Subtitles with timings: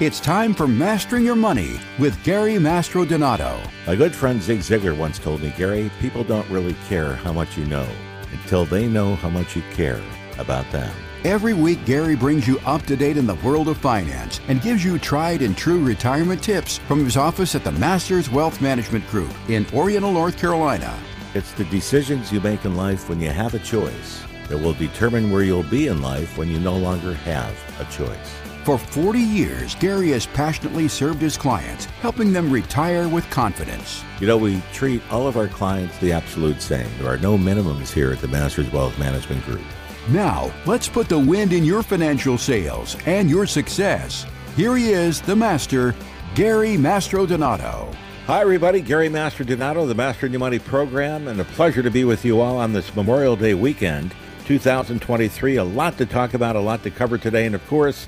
[0.00, 3.58] It's time for Mastering Your Money with Gary Mastrodonato.
[3.84, 7.58] My good friend Zig Ziglar once told me, Gary, people don't really care how much
[7.58, 7.88] you know
[8.30, 10.00] until they know how much you care
[10.38, 10.94] about them.
[11.24, 14.84] Every week, Gary brings you up to date in the world of finance and gives
[14.84, 19.34] you tried and true retirement tips from his office at the Masters Wealth Management Group
[19.48, 20.96] in Oriental, North Carolina.
[21.34, 25.32] It's the decisions you make in life when you have a choice that will determine
[25.32, 28.47] where you'll be in life when you no longer have a choice.
[28.68, 34.04] For 40 years, Gary has passionately served his clients, helping them retire with confidence.
[34.20, 36.86] You know, we treat all of our clients the absolute same.
[36.98, 39.62] There are no minimums here at the Masters Wealth Management Group.
[40.10, 44.26] Now, let's put the wind in your financial sails and your success.
[44.54, 45.94] Here he is, the master,
[46.34, 47.94] Gary Mastrodonato.
[48.26, 48.82] Hi, everybody.
[48.82, 52.58] Gary Mastrodonato, the Mastering Your Money program, and a pleasure to be with you all
[52.58, 55.56] on this Memorial Day weekend, 2023.
[55.56, 58.06] A lot to talk about, a lot to cover today, and of course,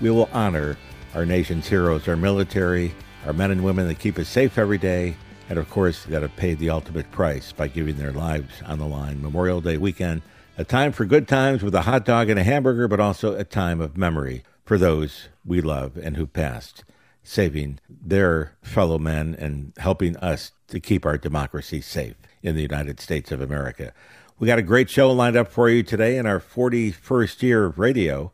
[0.00, 0.76] we will honor
[1.14, 2.94] our nation's heroes, our military,
[3.26, 5.16] our men and women that keep us safe every day,
[5.48, 8.86] and of course, that have paid the ultimate price by giving their lives on the
[8.86, 9.22] line.
[9.22, 10.22] Memorial Day weekend,
[10.58, 13.44] a time for good times with a hot dog and a hamburger, but also a
[13.44, 16.84] time of memory for those we love and who passed,
[17.22, 23.00] saving their fellow men and helping us to keep our democracy safe in the United
[23.00, 23.92] States of America.
[24.38, 27.78] We got a great show lined up for you today in our 41st year of
[27.78, 28.32] radio.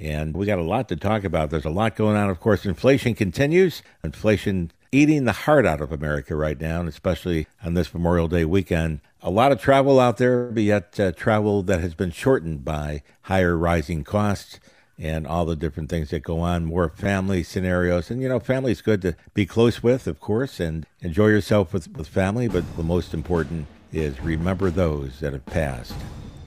[0.00, 1.50] And we got a lot to talk about.
[1.50, 2.30] There's a lot going on.
[2.30, 3.82] Of course, inflation continues.
[4.02, 8.44] Inflation eating the heart out of America right now, and especially on this Memorial Day
[8.44, 9.00] weekend.
[9.22, 13.02] A lot of travel out there, but yet uh, travel that has been shortened by
[13.22, 14.58] higher rising costs
[14.98, 18.10] and all the different things that go on, more family scenarios.
[18.10, 21.94] And, you know, family's good to be close with, of course, and enjoy yourself with,
[21.96, 22.48] with family.
[22.48, 25.94] But the most important is remember those that have passed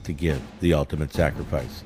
[0.04, 1.84] to give the ultimate sacrifice.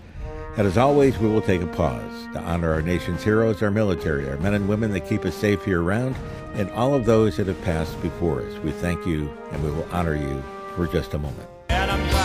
[0.59, 4.28] And as always, we will take a pause to honor our nation's heroes, our military,
[4.28, 6.17] our men and women that keep us safe here around,
[6.55, 8.59] and all of those that have passed before us.
[8.64, 10.42] We thank you and we will honor you
[10.75, 12.17] for just a moment.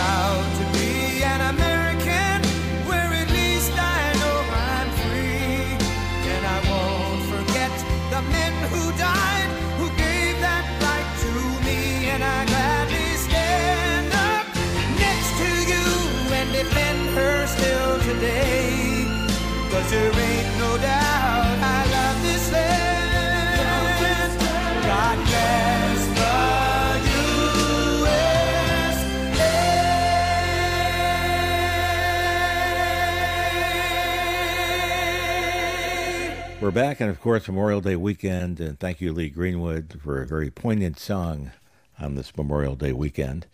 [36.74, 38.58] Back, and of course, Memorial Day weekend.
[38.58, 41.52] And thank you, Lee Greenwood, for a very poignant song
[42.00, 43.46] on this Memorial Day weekend.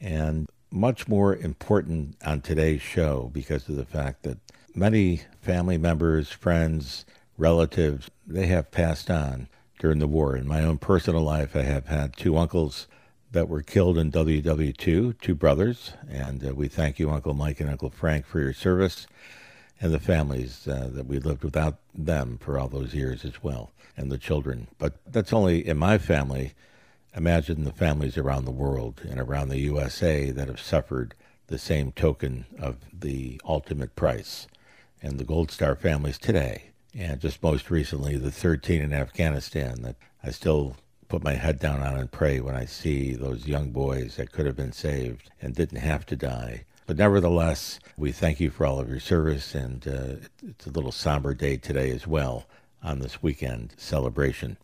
[0.00, 4.38] And much more important on today's show because of the fact that
[4.74, 7.04] many family members, friends,
[7.38, 9.46] relatives, they have passed on
[9.78, 10.36] during the war.
[10.36, 12.88] In my own personal life, I have had two uncles
[13.30, 17.70] that were killed in WW2, two brothers, and uh, we thank you, Uncle Mike and
[17.70, 19.06] Uncle Frank, for your service
[19.80, 23.70] and the families uh, that we lived without them for all those years as well,
[23.96, 24.68] and the children.
[24.78, 26.54] But that's only in my family.
[27.14, 31.14] Imagine the families around the world and around the USA that have suffered
[31.46, 34.46] the same token of the ultimate price,
[35.02, 36.70] and the Gold Star families today.
[36.94, 40.76] And just most recently, the 13 in Afghanistan that I still
[41.08, 44.46] put my head down on and pray when I see those young boys that could
[44.46, 46.64] have been saved and didn't have to die.
[46.86, 50.92] But nevertheless, we thank you for all of your service, and uh, it's a little
[50.92, 52.46] somber day today as well
[52.82, 54.56] on this weekend celebration.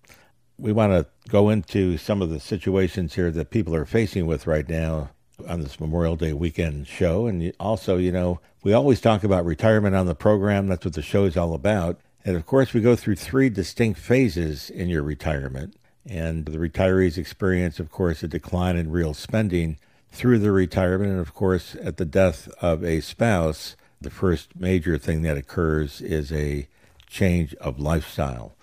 [0.56, 4.46] We want to go into some of the situations here that people are facing with
[4.46, 5.10] right now
[5.48, 7.26] on this Memorial Day weekend show.
[7.26, 10.68] And also, you know, we always talk about retirement on the program.
[10.68, 11.98] That's what the show is all about.
[12.24, 15.74] And of course, we go through three distinct phases in your retirement.
[16.08, 19.78] And the retirees experience, of course, a decline in real spending
[20.12, 21.10] through the retirement.
[21.10, 26.00] And of course, at the death of a spouse, the first major thing that occurs
[26.00, 26.68] is a
[27.08, 28.54] change of lifestyle.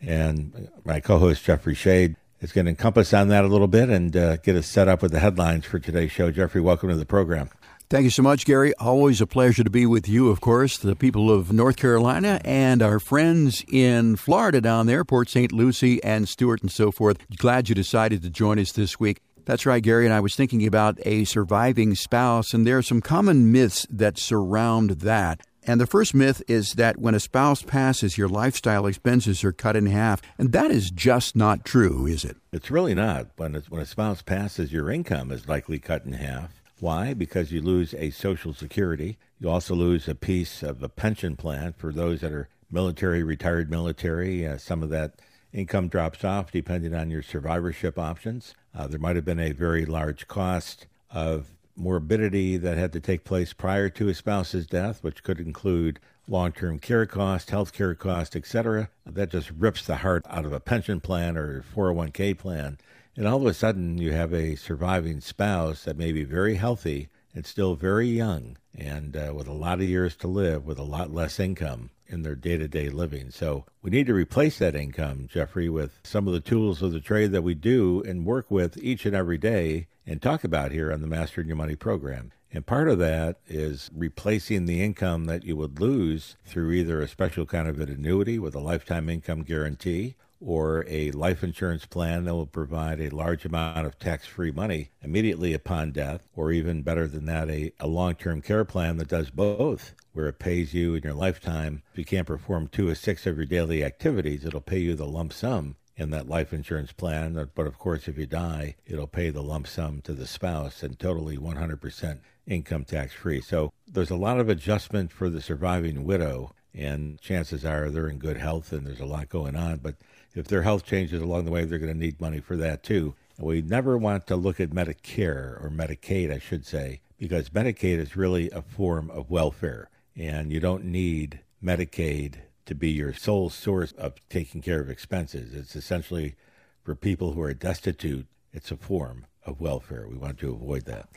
[0.00, 3.88] And my co host, Jeffrey Shade, is going to encompass on that a little bit
[3.88, 6.30] and uh, get us set up with the headlines for today's show.
[6.30, 7.50] Jeffrey, welcome to the program.
[7.90, 8.74] Thank you so much, Gary.
[8.74, 12.82] Always a pleasure to be with you, of course, the people of North Carolina and
[12.82, 15.52] our friends in Florida down there, Port St.
[15.52, 17.16] Lucie and Stuart and so forth.
[17.38, 19.22] Glad you decided to join us this week.
[19.48, 20.04] That's right, Gary.
[20.04, 24.18] And I was thinking about a surviving spouse, and there are some common myths that
[24.18, 25.40] surround that.
[25.62, 29.74] And the first myth is that when a spouse passes, your lifestyle expenses are cut
[29.74, 30.20] in half.
[30.36, 32.36] And that is just not true, is it?
[32.52, 33.28] It's really not.
[33.38, 36.60] When, when a spouse passes, your income is likely cut in half.
[36.78, 37.14] Why?
[37.14, 39.16] Because you lose a Social Security.
[39.40, 43.70] You also lose a piece of a pension plan for those that are military, retired
[43.70, 45.22] military, uh, some of that
[45.52, 48.54] income drops off depending on your survivorship options.
[48.74, 53.24] Uh, there might have been a very large cost of morbidity that had to take
[53.24, 58.36] place prior to a spouse's death, which could include long-term care cost, health care cost,
[58.36, 58.90] etc.
[59.06, 62.78] That just rips the heart out of a pension plan or 401k plan.
[63.16, 67.08] And all of a sudden you have a surviving spouse that may be very healthy
[67.34, 70.84] and still very young and uh, with a lot of years to live with a
[70.84, 73.30] lot less income in their day to day living.
[73.30, 77.00] So we need to replace that income, Jeffrey, with some of the tools of the
[77.00, 80.92] trade that we do and work with each and every day and talk about here
[80.92, 82.32] on the Mastering Your Money program.
[82.50, 87.08] And part of that is replacing the income that you would lose through either a
[87.08, 92.24] special kind of an annuity with a lifetime income guarantee or a life insurance plan
[92.24, 96.82] that will provide a large amount of tax free money immediately upon death, or even
[96.82, 100.74] better than that, a, a long term care plan that does both, where it pays
[100.74, 101.82] you in your lifetime.
[101.92, 105.06] If you can't perform two or six of your daily activities, it'll pay you the
[105.06, 107.50] lump sum in that life insurance plan.
[107.54, 110.98] But of course, if you die, it'll pay the lump sum to the spouse and
[110.98, 113.40] totally 100% income tax free.
[113.40, 118.18] So there's a lot of adjustment for the surviving widow, and chances are they're in
[118.18, 119.78] good health and there's a lot going on.
[119.78, 119.96] But
[120.38, 123.14] if their health changes along the way, they're going to need money for that too.
[123.36, 127.98] And we never want to look at Medicare or Medicaid, I should say, because Medicaid
[127.98, 132.36] is really a form of welfare, and you don't need Medicaid
[132.66, 135.54] to be your sole source of taking care of expenses.
[135.54, 136.36] It's essentially
[136.82, 140.06] for people who are destitute, it's a form of welfare.
[140.08, 141.08] We want to avoid that.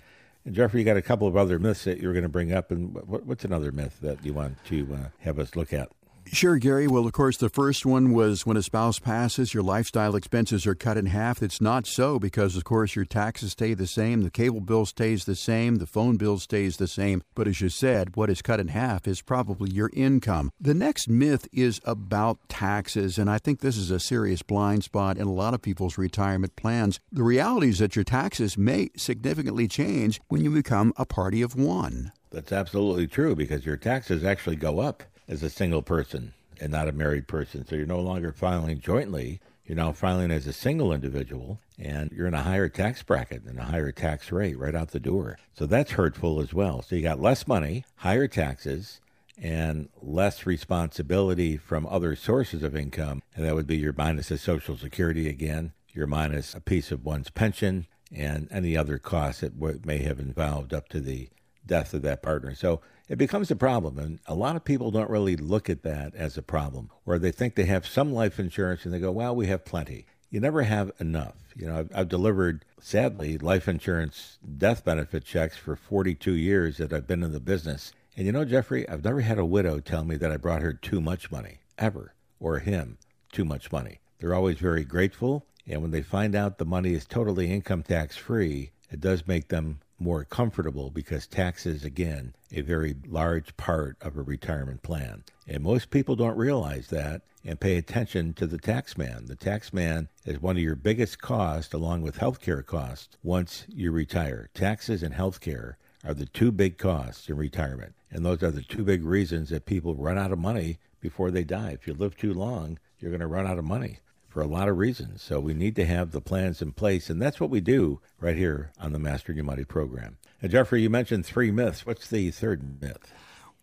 [0.45, 2.71] And Jeffrey, you got a couple of other myths that you're going to bring up,
[2.71, 5.91] and what's another myth that you want to uh, have us look at?
[6.27, 6.87] Sure, Gary.
[6.87, 10.75] Well, of course, the first one was when a spouse passes, your lifestyle expenses are
[10.75, 11.43] cut in half.
[11.43, 15.25] It's not so because, of course, your taxes stay the same, the cable bill stays
[15.25, 17.21] the same, the phone bill stays the same.
[17.35, 20.51] But as you said, what is cut in half is probably your income.
[20.59, 25.17] The next myth is about taxes, and I think this is a serious blind spot
[25.17, 26.99] in a lot of people's retirement plans.
[27.11, 31.55] The reality is that your taxes may significantly change when you become a party of
[31.55, 32.13] one.
[32.31, 36.87] That's absolutely true because your taxes actually go up as a single person and not
[36.87, 37.65] a married person.
[37.65, 39.39] So you're no longer filing jointly.
[39.65, 43.57] You're now filing as a single individual, and you're in a higher tax bracket and
[43.57, 45.37] a higher tax rate right out the door.
[45.53, 46.81] So that's hurtful as well.
[46.81, 48.99] So you got less money, higher taxes,
[49.41, 53.23] and less responsibility from other sources of income.
[53.35, 57.05] And that would be your minus of Social Security again, your minus a piece of
[57.05, 61.29] one's pension, and any other costs that may have involved up to the
[61.65, 62.55] death of that partner.
[62.55, 62.81] So
[63.11, 63.99] it becomes a problem.
[63.99, 67.31] And a lot of people don't really look at that as a problem, or they
[67.31, 70.05] think they have some life insurance and they go, well, we have plenty.
[70.29, 71.35] You never have enough.
[71.53, 76.93] You know, I've, I've delivered, sadly, life insurance death benefit checks for 42 years that
[76.93, 77.91] I've been in the business.
[78.15, 80.71] And you know, Jeffrey, I've never had a widow tell me that I brought her
[80.71, 82.97] too much money, ever, or him
[83.33, 83.99] too much money.
[84.19, 85.45] They're always very grateful.
[85.67, 89.49] And when they find out the money is totally income tax free, it does make
[89.49, 95.23] them more comfortable because tax is, again, a very large part of a retirement plan.
[95.47, 99.25] And most people don't realize that and pay attention to the tax man.
[99.27, 103.91] The tax man is one of your biggest costs, along with healthcare costs, once you
[103.91, 104.49] retire.
[104.53, 107.93] Taxes and healthcare are the two big costs in retirement.
[108.09, 111.43] And those are the two big reasons that people run out of money before they
[111.43, 111.71] die.
[111.71, 113.99] If you live too long, you're going to run out of money
[114.31, 115.21] for a lot of reasons.
[115.21, 118.37] So we need to have the plans in place, and that's what we do right
[118.37, 120.17] here on the Mastering Your program.
[120.41, 121.85] And Jeffrey, you mentioned three myths.
[121.85, 123.11] What's the third myth?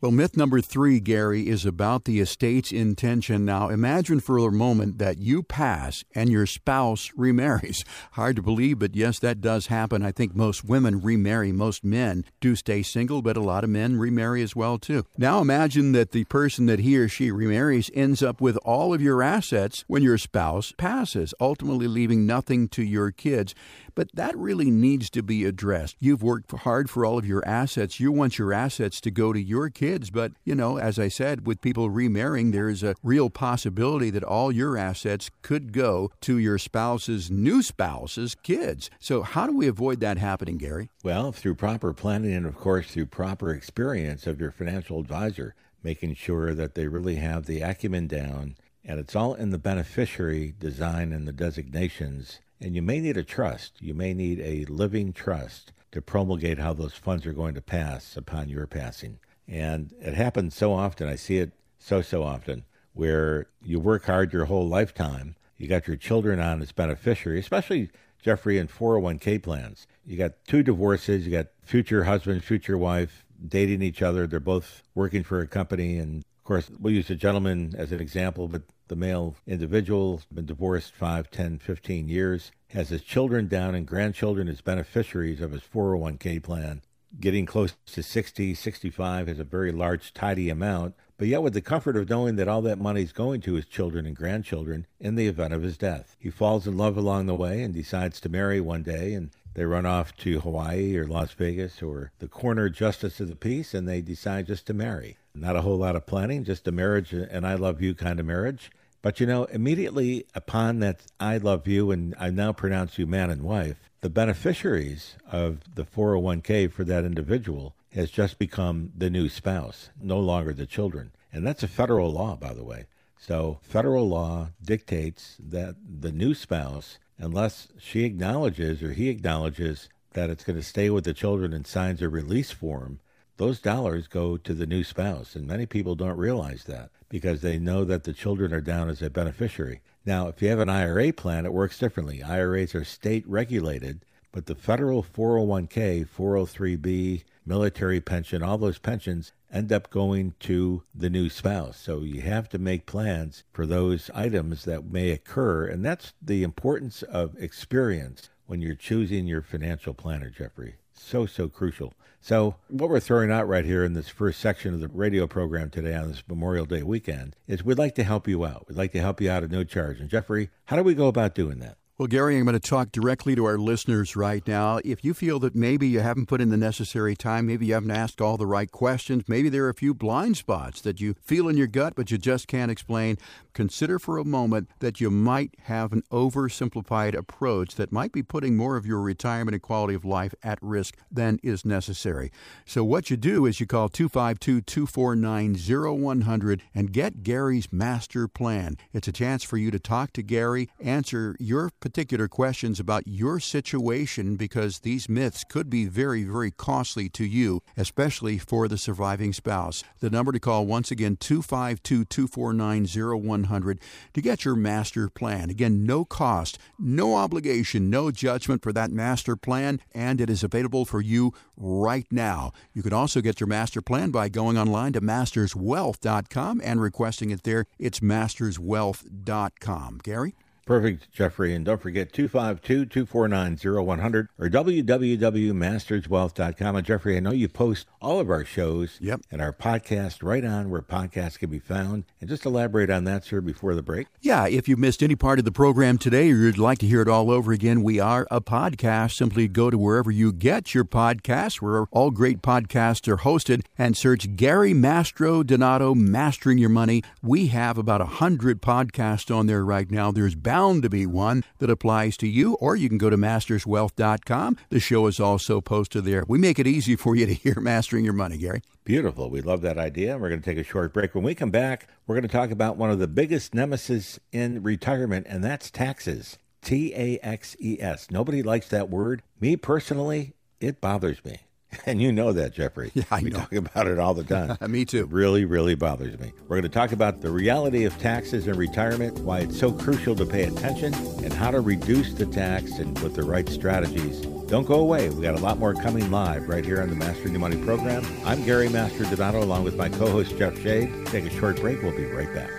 [0.00, 3.44] Well, myth number three, Gary, is about the estate's intention.
[3.44, 7.84] Now, imagine for a moment that you pass and your spouse remarries.
[8.12, 10.04] Hard to believe, but yes, that does happen.
[10.04, 11.50] I think most women remarry.
[11.50, 15.04] Most men do stay single, but a lot of men remarry as well, too.
[15.16, 19.02] Now, imagine that the person that he or she remarries ends up with all of
[19.02, 23.52] your assets when your spouse passes, ultimately leaving nothing to your kids.
[23.98, 25.96] But that really needs to be addressed.
[25.98, 27.98] You've worked hard for all of your assets.
[27.98, 30.10] You want your assets to go to your kids.
[30.10, 34.22] But, you know, as I said, with people remarrying, there is a real possibility that
[34.22, 38.88] all your assets could go to your spouse's new spouse's kids.
[39.00, 40.90] So, how do we avoid that happening, Gary?
[41.02, 46.14] Well, through proper planning and, of course, through proper experience of your financial advisor, making
[46.14, 48.54] sure that they really have the acumen down.
[48.84, 53.24] And it's all in the beneficiary design and the designations and you may need a
[53.24, 53.74] trust.
[53.80, 58.16] You may need a living trust to promulgate how those funds are going to pass
[58.16, 59.18] upon your passing.
[59.46, 61.08] And it happens so often.
[61.08, 65.36] I see it so, so often where you work hard your whole lifetime.
[65.56, 69.86] You got your children on as beneficiary, especially Jeffrey in 401k plans.
[70.04, 74.26] You got two divorces, you got future husband, future wife dating each other.
[74.26, 78.48] They're both working for a company and course, we'll use a gentleman as an example,
[78.48, 83.86] but the male individual, been divorced 5, 10, 15 years, has his children down and
[83.86, 86.80] grandchildren as beneficiaries of his 401k plan.
[87.20, 91.60] Getting close to 60, 65 has a very large, tidy amount, but yet with the
[91.60, 95.16] comfort of knowing that all that money is going to his children and grandchildren in
[95.16, 96.16] the event of his death.
[96.18, 99.64] He falls in love along the way and decides to marry one day, and they
[99.64, 103.88] run off to Hawaii or Las Vegas or the corner justice of the peace, and
[103.88, 105.16] they decide just to marry.
[105.34, 108.26] Not a whole lot of planning, just a marriage, and I love you kind of
[108.26, 108.70] marriage.
[109.02, 113.30] But you know, immediately upon that I love you and I now pronounce you man
[113.30, 119.28] and wife, the beneficiaries of the 401k for that individual has just become the new
[119.28, 121.12] spouse, no longer the children.
[121.32, 122.86] And that's a federal law, by the way.
[123.18, 130.30] So, federal law dictates that the new spouse, unless she acknowledges or he acknowledges that
[130.30, 133.00] it's going to stay with the children and signs a release form,
[133.36, 135.36] those dollars go to the new spouse.
[135.36, 139.00] And many people don't realize that because they know that the children are down as
[139.00, 139.80] a beneficiary.
[140.04, 142.22] Now, if you have an IRA plan, it works differently.
[142.22, 144.04] IRAs are state regulated,
[144.38, 151.10] but the federal 401k, 403b, military pension, all those pensions end up going to the
[151.10, 151.76] new spouse.
[151.76, 155.66] So you have to make plans for those items that may occur.
[155.66, 160.76] And that's the importance of experience when you're choosing your financial planner, Jeffrey.
[160.92, 161.94] So, so crucial.
[162.20, 165.70] So, what we're throwing out right here in this first section of the radio program
[165.70, 168.66] today on this Memorial Day weekend is we'd like to help you out.
[168.68, 169.98] We'd like to help you out at no charge.
[169.98, 171.78] And, Jeffrey, how do we go about doing that?
[171.98, 174.78] Well, Gary, I'm going to talk directly to our listeners right now.
[174.84, 177.90] If you feel that maybe you haven't put in the necessary time, maybe you haven't
[177.90, 181.48] asked all the right questions, maybe there are a few blind spots that you feel
[181.48, 183.18] in your gut but you just can't explain,
[183.52, 188.56] consider for a moment that you might have an oversimplified approach that might be putting
[188.56, 192.30] more of your retirement and quality of life at risk than is necessary.
[192.64, 198.76] So, what you do is you call 252 249 0100 and get Gary's master plan.
[198.92, 203.40] It's a chance for you to talk to Gary, answer your particular questions about your
[203.40, 209.32] situation because these myths could be very, very costly to you, especially for the surviving
[209.32, 209.82] spouse.
[210.00, 213.80] The number to call once again 252 249 0100
[214.12, 215.48] to get your master plan.
[215.48, 220.84] Again, no cost, no obligation, no judgment for that master plan, and it is available
[220.84, 222.52] for you right now.
[222.74, 227.44] You can also get your master plan by going online to masterswealth.com and requesting it
[227.44, 227.64] there.
[227.78, 230.00] It's masterswealth.com.
[230.02, 230.34] Gary?
[230.68, 231.52] Perfect, Jeffrey.
[231.54, 236.76] And don't forget 252 249 0100 or www.masterswealth.com.
[236.76, 239.22] And Jeffrey, I know you post all of our shows yep.
[239.30, 242.04] and our podcast right on where podcasts can be found.
[242.20, 244.08] And just elaborate on that, sir, before the break.
[244.20, 247.00] Yeah, if you missed any part of the program today or you'd like to hear
[247.00, 249.16] it all over again, we are a podcast.
[249.16, 253.96] Simply go to wherever you get your podcasts, where all great podcasts are hosted, and
[253.96, 257.02] search Gary Mastrodonato Mastering Your Money.
[257.22, 260.12] We have about a hundred podcasts on there right now.
[260.12, 264.56] There's bound to be one that applies to you, or you can go to masterswealth.com.
[264.70, 266.24] The show is also posted there.
[266.26, 268.62] We make it easy for you to hear Mastering Your Money, Gary.
[268.82, 269.30] Beautiful.
[269.30, 270.18] We love that idea.
[270.18, 271.14] We're going to take a short break.
[271.14, 274.64] When we come back, we're going to talk about one of the biggest nemesis in
[274.64, 276.38] retirement, and that's taxes.
[276.60, 278.10] T A X E S.
[278.10, 279.22] Nobody likes that word.
[279.40, 281.38] Me personally, it bothers me.
[281.86, 282.90] And you know that, Jeffrey.
[282.94, 283.38] Yeah, I we know.
[283.38, 284.56] talk about it all the time.
[284.70, 285.00] me too.
[285.00, 286.32] It really, really bothers me.
[286.42, 290.14] We're going to talk about the reality of taxes and retirement, why it's so crucial
[290.16, 290.94] to pay attention,
[291.24, 294.20] and how to reduce the tax and with the right strategies.
[294.48, 295.10] Don't go away.
[295.10, 298.04] We got a lot more coming live right here on the Mastering Your Money program.
[298.24, 300.90] I'm Gary Mastrodonato along with my co-host Jeff Shade.
[301.06, 301.82] Take a short break.
[301.82, 302.50] We'll be right back.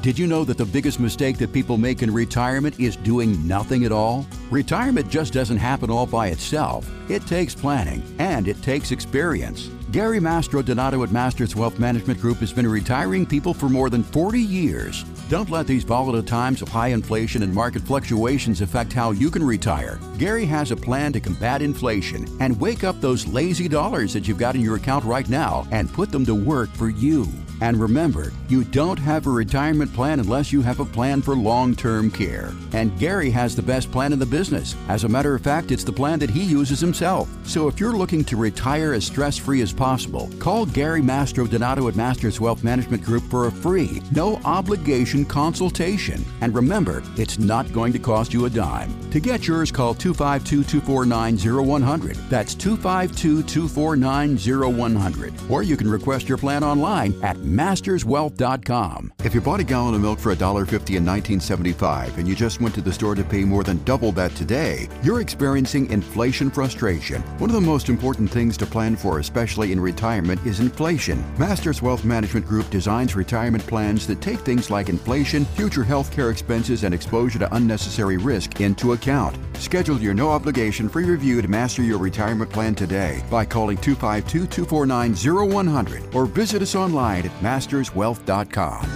[0.00, 3.84] Did you know that the biggest mistake that people make in retirement is doing nothing
[3.84, 4.24] at all?
[4.48, 6.88] Retirement just doesn't happen all by itself.
[7.10, 9.70] It takes planning and it takes experience.
[9.90, 14.38] Gary Mastrodonato at Masters Wealth Management Group has been retiring people for more than 40
[14.40, 15.02] years.
[15.28, 19.42] Don't let these volatile times of high inflation and market fluctuations affect how you can
[19.42, 19.98] retire.
[20.16, 24.38] Gary has a plan to combat inflation and wake up those lazy dollars that you've
[24.38, 27.26] got in your account right now and put them to work for you.
[27.60, 31.74] And remember, you don't have a retirement plan unless you have a plan for long
[31.74, 32.52] term care.
[32.72, 34.76] And Gary has the best plan in the business.
[34.88, 37.28] As a matter of fact, it's the plan that he uses himself.
[37.44, 41.96] So if you're looking to retire as stress free as possible, call Gary Mastrodonato at
[41.96, 46.24] Masters Wealth Management Group for a free, no obligation consultation.
[46.40, 48.94] And remember, it's not going to cost you a dime.
[49.10, 52.16] To get yours, call 252 249 0100.
[52.28, 55.34] That's 252 249 0100.
[55.48, 59.12] Or you can request your plan online at masterswealth.com.
[59.24, 62.74] If you bought a gallon of milk for $1.50 in 1975 and you just went
[62.74, 67.22] to the store to pay more than double that today, you're experiencing inflation frustration.
[67.38, 71.24] One of the most important things to plan for, especially in retirement, is inflation.
[71.38, 76.30] Masters Wealth Management Group designs retirement plans that take things like inflation, future health care
[76.30, 79.36] expenses, and exposure to unnecessary risk into account.
[79.58, 84.46] Schedule your no obligation free review to master your retirement plan today by calling 252
[84.46, 88.90] 249 0100 or visit us online at masterswealth.com.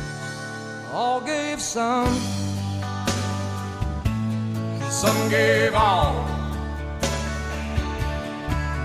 [0.92, 2.14] All gave some,
[4.90, 6.26] some gave all.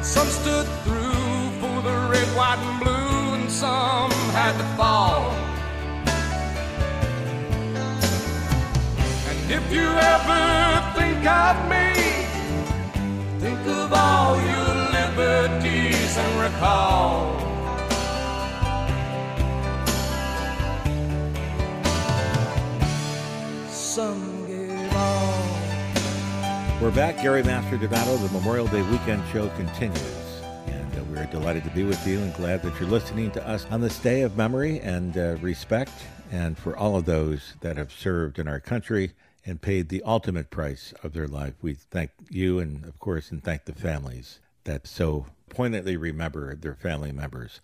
[0.01, 5.31] Some stood through for the red, white, and blue, and some had to fall.
[9.29, 11.93] And if you ever think of me,
[13.39, 17.46] think of all your liberties and recall.
[23.97, 25.33] Some gave all.
[26.79, 27.19] We're back.
[27.19, 28.21] Gary Mastrodonato.
[28.21, 30.43] The Memorial Day weekend show continues.
[30.67, 33.65] And uh, we're delighted to be with you and glad that you're listening to us
[33.71, 35.93] on this day of memory and uh, respect.
[36.31, 39.13] And for all of those that have served in our country
[39.47, 43.43] and paid the ultimate price of their life, we thank you and, of course, and
[43.43, 47.61] thank the families that so poignantly remember their family members.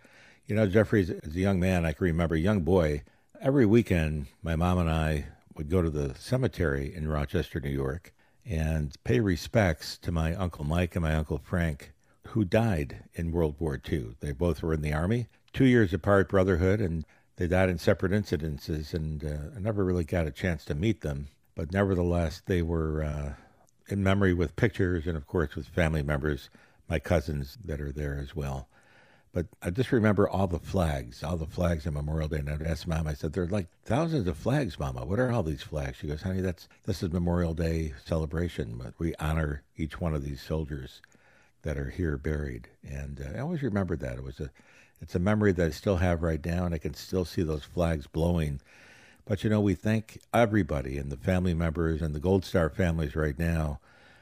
[0.48, 3.04] You know, Jeffrey, as a young man, I can remember young boy.
[3.40, 5.26] Every weekend, my mom and I
[5.56, 8.14] would go to the cemetery in Rochester, New York,
[8.46, 11.92] and pay respects to my Uncle Mike and my Uncle Frank,
[12.28, 14.16] who died in World War II.
[14.20, 17.06] They both were in the Army, two years apart, brotherhood, and
[17.38, 21.02] they died in separate incidences, and uh, I never really got a chance to meet
[21.02, 21.28] them.
[21.56, 23.34] But nevertheless, they were uh,
[23.88, 26.50] in memory with pictures and, of course, with family members,
[26.90, 28.68] my cousins that are there as well.
[29.34, 32.38] But I just remember all the flags, all the flags on Memorial Day.
[32.38, 35.06] And I asked Mom, I said, there are like thousands of flags, Mama.
[35.06, 35.98] What are all these flags?
[35.98, 38.76] She goes, honey, that's this is Memorial Day celebration.
[38.78, 41.02] But we honor each one of these soldiers
[41.64, 42.68] that are here buried.
[42.88, 44.18] And uh, I always remember that.
[44.18, 44.52] It was a,
[45.02, 47.64] it's a memory that I still have right now, and I can still see those
[47.64, 48.62] flags blowing.
[49.26, 53.16] But you know, we thank everybody and the family members and the Gold Star families
[53.16, 53.80] right now.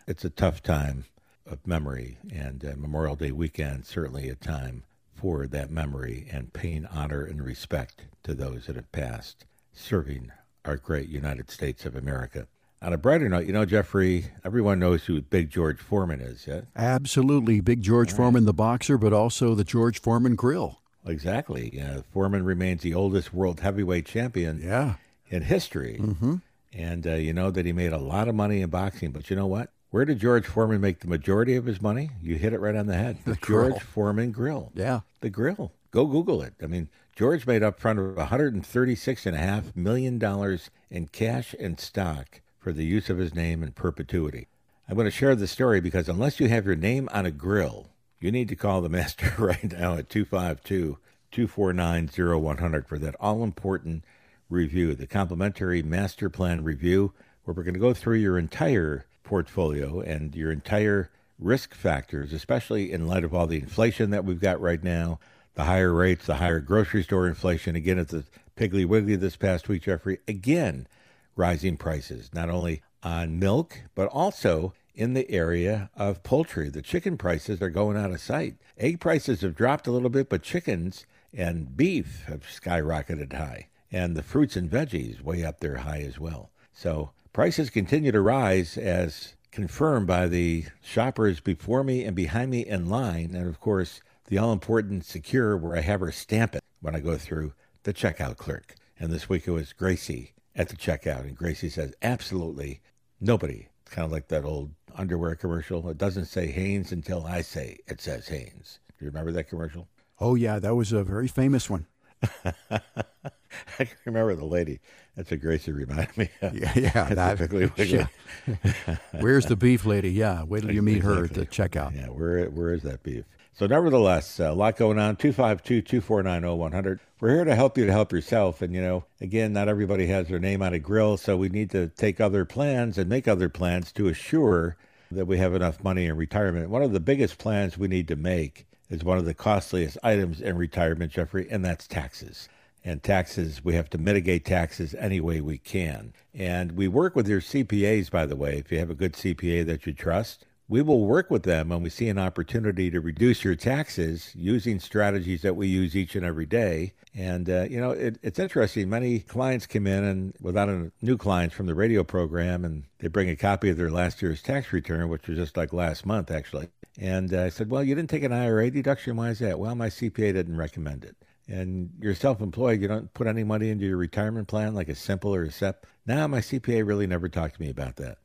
[0.07, 1.03] It's a tough time
[1.45, 4.83] of memory, and uh, Memorial Day weekend certainly a time
[5.21, 10.31] for that memory and paying honor and respect to those that have passed serving
[10.65, 12.47] our great United States of America.
[12.81, 16.61] On a brighter note, you know, Jeffrey, everyone knows who Big George Foreman is, yeah?
[16.75, 17.61] Absolutely.
[17.61, 20.79] Big George Foreman, the boxer, but also the George Foreman grill.
[21.05, 21.79] Exactly.
[21.79, 24.95] Uh, Foreman remains the oldest world heavyweight champion Yeah.
[25.29, 25.97] in history.
[26.01, 26.35] Mm-hmm.
[26.73, 29.35] And uh, you know that he made a lot of money in boxing, but you
[29.35, 29.69] know what?
[29.91, 32.11] Where did George Foreman make the majority of his money?
[32.23, 33.17] You hit it right on the head.
[33.25, 33.71] The, grill.
[33.71, 34.71] George Foreman Grill.
[34.73, 35.01] Yeah.
[35.19, 35.73] The grill.
[35.91, 36.53] Go Google it.
[36.63, 42.85] I mean, George made up front of $136.5 million in cash and stock for the
[42.85, 44.47] use of his name in perpetuity.
[44.87, 47.87] I'm going to share this story because unless you have your name on a grill,
[48.21, 50.99] you need to call the master right now at 252
[51.31, 54.05] 249 0100 for that all important
[54.49, 57.11] review, the complimentary master plan review,
[57.43, 62.91] where we're going to go through your entire portfolio and your entire risk factors, especially
[62.91, 65.19] in light of all the inflation that we've got right now,
[65.55, 67.75] the higher rates, the higher grocery store inflation.
[67.75, 68.23] Again, at the
[68.55, 70.87] Piggly Wiggly this past week, Jeffrey, again,
[71.35, 76.69] rising prices, not only on milk, but also in the area of poultry.
[76.69, 78.55] The chicken prices are going out of sight.
[78.77, 83.67] Egg prices have dropped a little bit, but chickens and beef have skyrocketed high.
[83.91, 86.51] And the fruits and veggies way up there high as well.
[86.73, 92.65] So prices continue to rise as confirmed by the shoppers before me and behind me
[92.65, 93.35] in line.
[93.35, 96.99] And of course, the all important secure where I have her stamp it when I
[96.99, 98.75] go through the checkout clerk.
[98.99, 101.21] And this week it was Gracie at the checkout.
[101.21, 102.81] And Gracie says, absolutely
[103.19, 103.67] nobody.
[103.81, 105.89] It's kind of like that old underwear commercial.
[105.89, 108.79] It doesn't say Hanes until I say it says Hanes.
[108.97, 109.87] Do you remember that commercial?
[110.19, 110.59] Oh, yeah.
[110.59, 111.87] That was a very famous one.
[113.79, 114.79] I can remember the lady.
[115.15, 116.55] That's what Gracie reminded me of.
[116.57, 117.13] Yeah, yeah.
[117.13, 118.07] That- Piggly
[119.19, 120.11] Where's the beef lady?
[120.11, 120.43] Yeah.
[120.43, 121.95] Wait till you meet her at the checkout.
[121.95, 123.25] Yeah, where where is that beef?
[123.53, 125.17] So, nevertheless, a lot going on.
[125.17, 126.99] 252 249 0100.
[127.19, 128.61] We're here to help you to help yourself.
[128.61, 131.69] And, you know, again, not everybody has their name on a grill, so we need
[131.71, 134.77] to take other plans and make other plans to assure
[135.11, 136.69] that we have enough money in retirement.
[136.69, 140.41] One of the biggest plans we need to make is one of the costliest items
[140.41, 142.49] in retirement, Jeffrey, and that's taxes.
[142.83, 146.13] And taxes, we have to mitigate taxes any way we can.
[146.33, 148.57] And we work with your CPAs, by the way.
[148.57, 151.83] If you have a good CPA that you trust, we will work with them when
[151.83, 156.25] we see an opportunity to reduce your taxes using strategies that we use each and
[156.25, 156.93] every day.
[157.13, 158.89] And, uh, you know, it, it's interesting.
[158.89, 163.09] Many clients come in and without a new clients from the radio program, and they
[163.09, 166.31] bring a copy of their last year's tax return, which was just like last month,
[166.31, 166.69] actually.
[166.97, 169.17] And uh, I said, Well, you didn't take an IRA deduction.
[169.17, 169.59] Why is that?
[169.59, 171.17] Well, my CPA didn't recommend it.
[171.47, 174.95] And you're self employed, you don't put any money into your retirement plan like a
[174.95, 175.85] simple or a SEP.
[176.05, 178.19] Now, my CPA really never talked to me about that.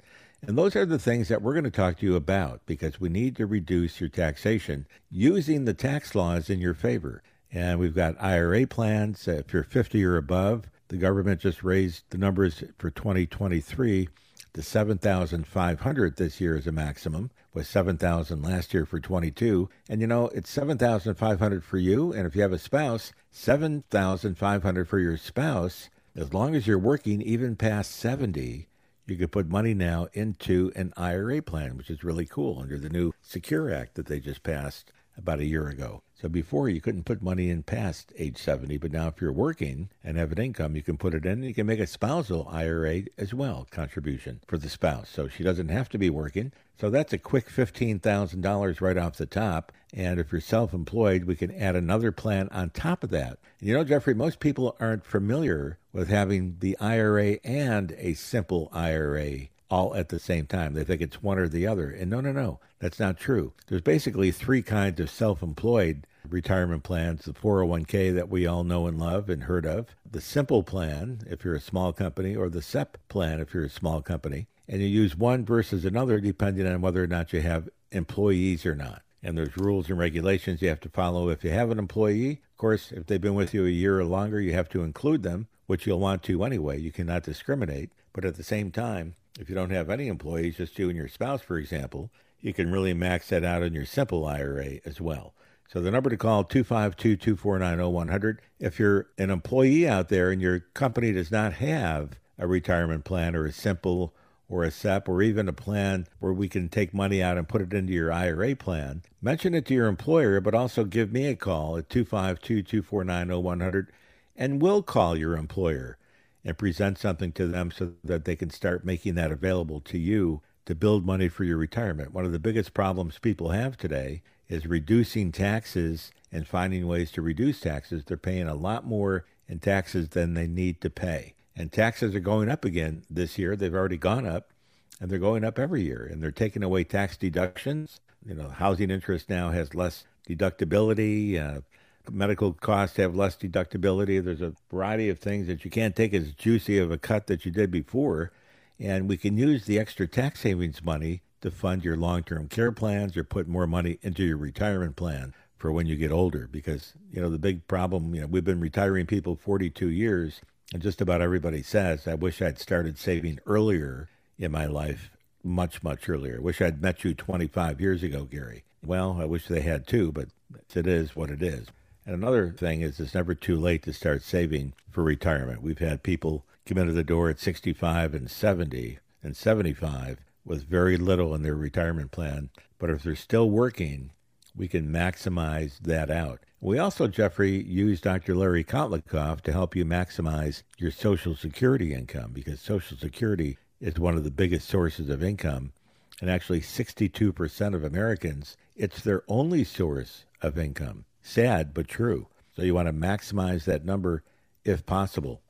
[0.46, 3.09] And those are the things that we're going to talk to you about because we
[3.09, 7.22] need to reduce your taxation using the tax laws in your favor.
[7.50, 9.26] And we've got IRA plans.
[9.26, 14.09] Uh, if you're 50 or above, the government just raised the numbers for 2023
[14.52, 19.71] to 7,500 this year as a maximum, was 7,000 last year for 22.
[19.88, 22.12] And you know, it's 7,500 for you.
[22.12, 25.88] And if you have a spouse, 7,500 for your spouse.
[26.14, 28.69] As long as you're working even past 70,
[29.07, 32.90] you could put money now into an IRA plan, which is really cool under the
[32.90, 36.02] new Secure Act that they just passed about a year ago.
[36.14, 39.90] So before you couldn't put money in past age 70, but now if you're working
[40.02, 43.02] and have an income, you can put it in you can make a spousal IRA
[43.18, 45.11] as well, contribution for the spouse.
[45.11, 46.52] So she doesn't have to be working.
[46.81, 49.72] So that's a quick $15,000 right off the top.
[49.92, 53.38] And if you're self employed, we can add another plan on top of that.
[53.61, 58.68] And You know, Jeffrey, most people aren't familiar with having the IRA and a simple
[58.72, 60.74] IRA all at the same time.
[60.74, 61.90] They think it's one or the other.
[61.90, 63.52] And no, no, no, that's not true.
[63.66, 68.87] There's basically three kinds of self employed retirement plans the 401k that we all know
[68.87, 72.62] and love and heard of, the simple plan if you're a small company, or the
[72.62, 74.48] SEP plan if you're a small company.
[74.68, 78.74] And you use one versus another depending on whether or not you have employees or
[78.74, 79.02] not.
[79.22, 82.42] And there's rules and regulations you have to follow if you have an employee.
[82.52, 85.22] Of course, if they've been with you a year or longer, you have to include
[85.22, 86.79] them, which you'll want to anyway.
[86.79, 87.90] You cannot discriminate.
[88.12, 91.09] But at the same time, if you don't have any employees, just you and your
[91.09, 95.35] spouse, for example, you can really max that out in your simple IRA as well.
[95.68, 98.38] So the number to call 252-249-0100.
[98.61, 103.35] If you're an employee out there and your company does not have a retirement plan
[103.35, 104.14] or a simple
[104.49, 107.62] or a SEP or even a plan where we can take money out and put
[107.62, 111.35] it into your IRA plan, mention it to your employer, but also give me a
[111.35, 113.88] call at 252-249-0100
[114.37, 115.99] and we'll call your employer
[116.46, 120.40] and present something to them so that they can start making that available to you
[120.64, 122.14] to build money for your retirement.
[122.14, 127.20] One of the biggest problems people have today is reducing taxes and finding ways to
[127.20, 128.04] reduce taxes.
[128.04, 131.35] They're paying a lot more in taxes than they need to pay.
[131.56, 133.56] And taxes are going up again this year.
[133.56, 134.52] They've already gone up
[135.00, 138.00] and they're going up every year and they're taking away tax deductions.
[138.24, 141.42] You know, housing interest now has less deductibility.
[141.42, 141.62] Uh,
[142.11, 144.23] medical costs have less deductibility.
[144.23, 147.45] There's a variety of things that you can't take as juicy of a cut that
[147.45, 148.33] you did before.
[148.79, 152.73] And we can use the extra tax savings money to fund your long term care
[152.73, 156.49] plans or put more money into your retirement plan for when you get older.
[156.51, 160.40] Because, you know, the big problem, you know, we've been retiring people 42 years,
[160.73, 165.11] and just about everybody says, I wish I'd started saving earlier in my life,
[165.42, 166.40] much, much earlier.
[166.40, 168.64] Wish I'd met you 25 years ago, Gary.
[168.85, 170.29] Well, I wish they had too, but
[170.75, 171.69] it is what it is.
[172.07, 175.61] And another thing is it's never too late to start saving for retirement.
[175.61, 180.97] We've had people come into the door at 65 and 70 and 75 with very
[180.97, 182.51] little in their retirement plan.
[182.79, 184.11] But if they're still working,
[184.55, 186.40] we can maximize that out.
[186.61, 188.37] We also, Jeffrey, use Dr.
[188.37, 194.16] Larry Kotlikoff to help you maximize your Social Security income because Social Security is one
[194.16, 195.73] of the biggest sources of income.
[196.21, 201.05] And actually, 62% of Americans, it's their only source of income.
[201.29, 202.29] Sad, but true.
[202.55, 204.23] So you want to maximize that number
[204.65, 205.43] if possible.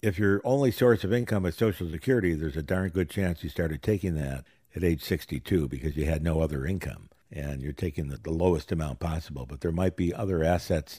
[0.00, 3.50] If your only source of income is Social Security, there's a darn good chance you
[3.50, 8.08] started taking that at age 62 because you had no other income and you're taking
[8.08, 9.44] the, the lowest amount possible.
[9.44, 10.98] But there might be other assets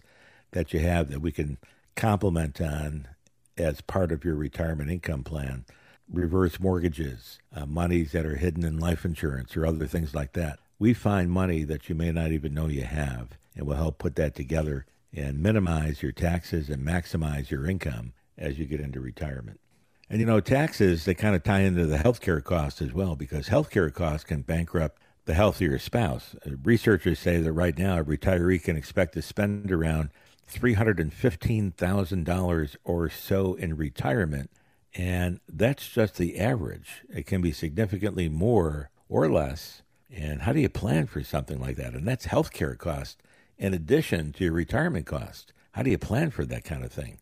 [0.52, 1.58] that you have that we can
[1.96, 3.08] complement on
[3.58, 5.66] as part of your retirement income plan.
[6.08, 10.60] Reverse mortgages, uh, monies that are hidden in life insurance, or other things like that.
[10.78, 14.16] We find money that you may not even know you have and will help put
[14.16, 19.60] that together and minimize your taxes and maximize your income as you get into retirement.
[20.10, 23.50] And you know, taxes, they kind of tie into the healthcare costs as well because
[23.50, 26.38] healthcare costs can bankrupt the healthier spouse.
[26.48, 30.12] Uh, researchers say that right now a retiree can expect to spend around
[30.50, 34.52] $315,000 or so in retirement.
[34.96, 37.04] And that's just the average.
[37.14, 39.82] It can be significantly more or less.
[40.12, 41.94] And how do you plan for something like that?
[41.94, 43.18] And that's healthcare costs
[43.60, 45.54] in addition to your retirement cost.
[45.74, 47.20] How do you plan for that kind of thing?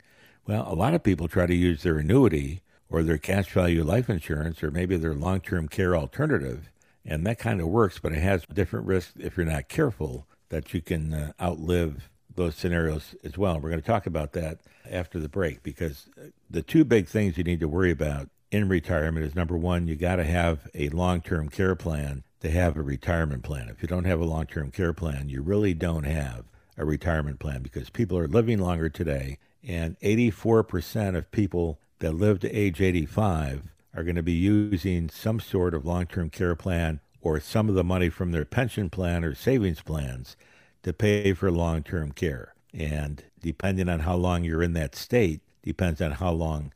[0.47, 4.09] Well, a lot of people try to use their annuity or their cash value life
[4.09, 6.69] insurance or maybe their long term care alternative.
[7.03, 10.73] And that kind of works, but it has different risks if you're not careful that
[10.73, 13.55] you can uh, outlive those scenarios as well.
[13.55, 16.07] We're going to talk about that after the break because
[16.49, 19.95] the two big things you need to worry about in retirement is number one, you
[19.95, 23.69] got to have a long term care plan to have a retirement plan.
[23.69, 26.45] If you don't have a long term care plan, you really don't have
[26.77, 32.39] a retirement plan because people are living longer today, and 84% of people that live
[32.41, 36.99] to age 85 are going to be using some sort of long term care plan
[37.21, 40.37] or some of the money from their pension plan or savings plans
[40.83, 42.53] to pay for long term care.
[42.73, 46.71] And depending on how long you're in that state, depends on how long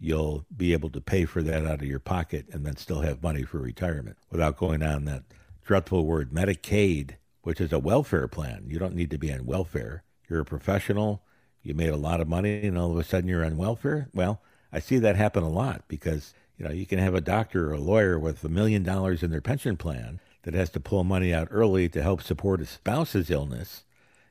[0.00, 3.22] you'll be able to pay for that out of your pocket and then still have
[3.22, 5.22] money for retirement without going on that
[5.62, 8.64] dreadful word Medicaid, which is a welfare plan.
[8.66, 10.02] You don't need to be on welfare.
[10.28, 11.22] You're a professional,
[11.62, 14.08] you made a lot of money, and all of a sudden you're on welfare.
[14.14, 14.40] Well,
[14.72, 17.74] I see that happen a lot because you know you can have a doctor or
[17.74, 21.34] a lawyer with a million dollars in their pension plan that has to pull money
[21.34, 23.84] out early to help support a spouse's illness,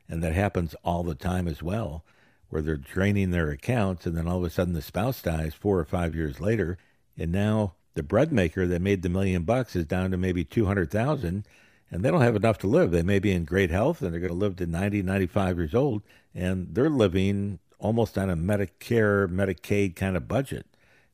[0.08, 2.04] and that happens all the time as well,
[2.50, 5.80] where they're draining their accounts, and then all of a sudden the spouse dies four
[5.80, 6.78] or five years later,
[7.18, 10.66] and now the bread maker that made the million bucks is down to maybe two
[10.66, 11.46] hundred thousand,
[11.92, 12.92] and they don't have enough to live.
[12.92, 15.76] They may be in great health and they're going to live to 90, 95 years
[15.76, 16.04] old,
[16.36, 20.66] and they're living almost on a Medicare, Medicaid kind of budget.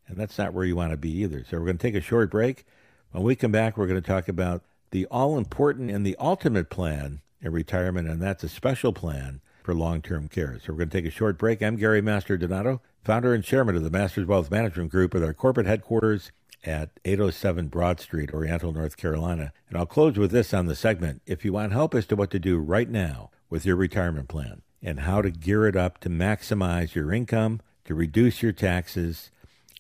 [0.08, 1.44] And that's not where you want to be either.
[1.50, 2.66] So we're going to take a short break.
[3.12, 6.70] When we come back, we're going to talk about the all important and the ultimate
[6.70, 10.60] plan in retirement, and that's a special plan for long term care.
[10.60, 11.64] So we're going to take a short break.
[11.64, 15.66] I'm Gary Mastrodonato, founder and chairman of the Masters Wealth Management Group with our corporate
[15.66, 16.32] headquarters
[16.64, 19.52] at 807 Broad Street, Oriental, North Carolina.
[19.68, 21.24] And I'll close with this on the segment.
[21.26, 24.62] If you want help as to what to do right now with your retirement plan
[24.84, 29.32] and how to gear it up to maximize your income, to reduce your taxes,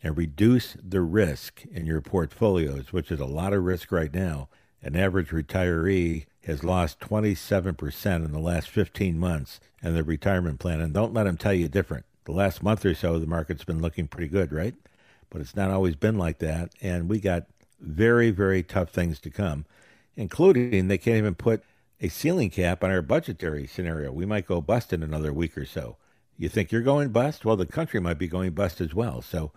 [0.01, 4.49] and reduce the risk in your portfolios, which is a lot of risk right now.
[4.81, 10.81] An average retiree has lost 27% in the last 15 months in their retirement plan.
[10.81, 12.05] And don't let them tell you different.
[12.25, 14.73] The last month or so, the market's been looking pretty good, right?
[15.29, 16.71] But it's not always been like that.
[16.81, 17.45] And we got
[17.79, 19.65] very, very tough things to come,
[20.15, 21.63] including they can't even put
[22.01, 24.11] a ceiling cap on our budgetary scenario.
[24.11, 25.97] We might go bust in another week or so.
[26.37, 27.45] You think you're going bust?
[27.45, 29.21] Well, the country might be going bust as well.
[29.21, 29.51] So,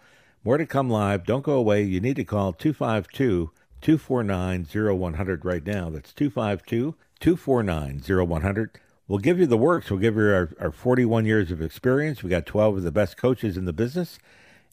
[0.44, 1.26] more to come live.
[1.26, 1.82] Don't go away.
[1.82, 5.90] You need to call 252 249 0100 right now.
[5.90, 8.80] That's 252 249 0100.
[9.08, 9.90] We'll give you the works.
[9.90, 12.22] We'll give you our, our 41 years of experience.
[12.22, 14.18] We got 12 of the best coaches in the business,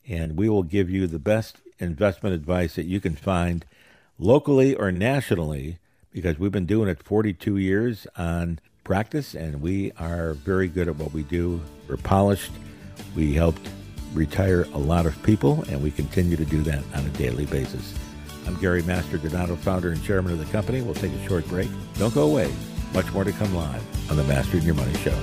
[0.08, 3.65] and we will give you the best investment advice that you can find
[4.19, 5.78] locally or nationally
[6.12, 10.95] because we've been doing it 42 years on practice and we are very good at
[10.98, 11.62] what we do.
[11.89, 12.52] We're polished.
[13.15, 13.67] We helped
[14.13, 17.93] retire a lot of people and we continue to do that on a daily basis.
[18.48, 20.82] I'm Gary Mastrodonato, founder and chairman of the company.
[20.82, 21.69] We'll take a short break.
[21.98, 22.52] Don't go away.
[22.93, 25.17] Much more to come live on the Mastering Your Money Show.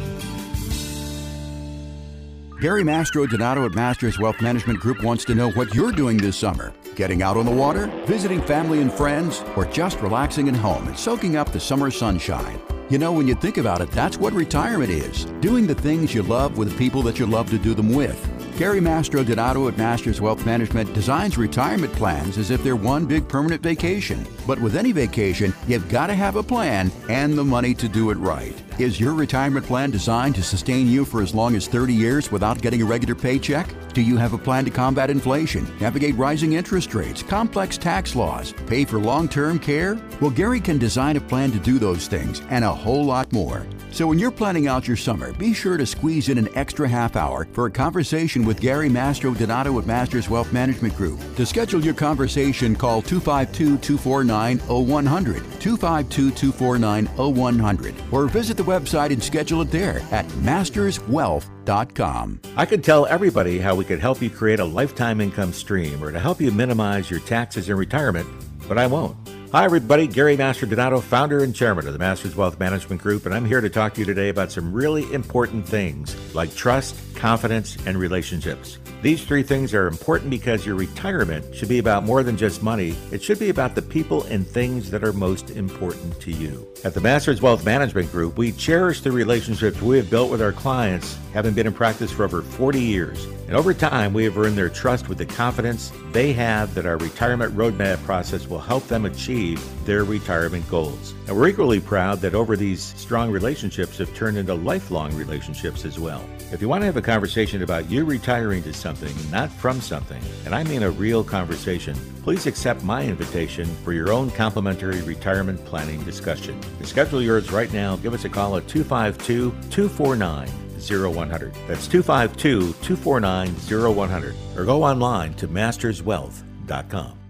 [2.63, 6.73] Gary Mastrodonato at Masters Wealth Management Group wants to know what you're doing this summer.
[6.95, 10.97] Getting out on the water, visiting family and friends, or just relaxing at home and
[10.97, 12.61] soaking up the summer sunshine.
[12.89, 16.23] You know, when you think about it, that's what retirement is doing the things you
[16.23, 18.42] love with the people that you love to do them with.
[18.59, 23.63] Gary Mastrodonato at Masters Wealth Management designs retirement plans as if they're one big permanent
[23.63, 24.27] vacation.
[24.47, 28.11] But with any vacation, you've got to have a plan and the money to do
[28.11, 28.55] it right.
[28.83, 32.61] Is your retirement plan designed to sustain you for as long as 30 years without
[32.61, 33.73] getting a regular paycheck?
[33.93, 38.53] Do you have a plan to combat inflation, navigate rising interest rates, complex tax laws,
[38.67, 39.97] pay for long term care?
[40.21, 43.65] Well, Gary can design a plan to do those things and a whole lot more.
[43.93, 47.15] So when you're planning out your summer, be sure to squeeze in an extra half
[47.15, 51.21] hour for a conversation with Gary Mastrodonato of Masters Wealth Management Group.
[51.37, 58.72] To schedule your conversation, call 252 249 0100, 252 249 0100, or visit the website
[58.77, 62.41] and schedule it there at masterswealth.com.
[62.57, 66.13] I could tell everybody how we could help you create a lifetime income stream or
[66.13, 68.27] to help you minimize your taxes in retirement,
[68.69, 69.17] but I won't.
[69.53, 70.07] Hi, everybody.
[70.07, 73.69] Gary Mastrodonato, founder and chairman of the Masters Wealth Management Group, and I'm here to
[73.69, 78.79] talk to you today about some really important things like trust, confidence, and relationships.
[79.03, 82.95] These three things are important because your retirement should be about more than just money.
[83.11, 86.69] It should be about the people and things that are most important to you.
[86.85, 90.53] At the Masters Wealth Management Group, we cherish the relationships we have built with our
[90.53, 93.25] clients, having been in practice for over 40 years.
[93.49, 96.99] And over time, we have earned their trust with the confidence they have that our
[96.99, 101.15] retirement roadmap process will help them achieve their retirement goals.
[101.27, 105.99] And we're equally proud that over these strong relationships have turned into lifelong relationships as
[105.99, 106.25] well.
[106.53, 109.81] If you want to have a conversation about you retiring to something, something, not from
[109.81, 115.01] something, and I mean a real conversation, please accept my invitation for your own complimentary
[115.03, 116.61] retirement planning discussion.
[116.79, 121.55] To schedule yours right now, give us a call at 252 249 0100.
[121.67, 123.55] That's 252 249
[123.95, 124.35] 0100.
[124.57, 127.22] Or go online to masterswealth.com.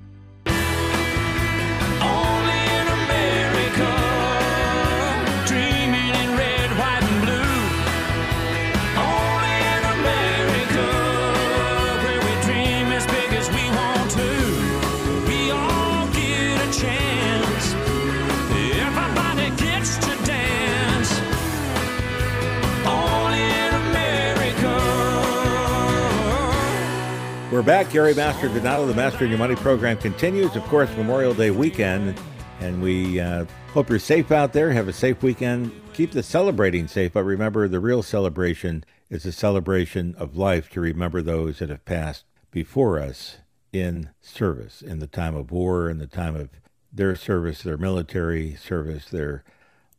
[27.62, 27.92] We're back.
[27.92, 30.56] Gary Mastrodonato, the Mastering Your Money program continues.
[30.56, 32.20] Of course, Memorial Day weekend,
[32.58, 34.72] and we uh, hope you're safe out there.
[34.72, 35.70] Have a safe weekend.
[35.92, 40.80] Keep the celebrating safe, but remember the real celebration is a celebration of life to
[40.80, 43.36] remember those that have passed before us
[43.72, 46.48] in service, in the time of war, in the time of
[46.92, 49.44] their service, their military service, their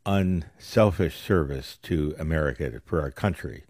[0.05, 3.63] unselfish service to America, for our country,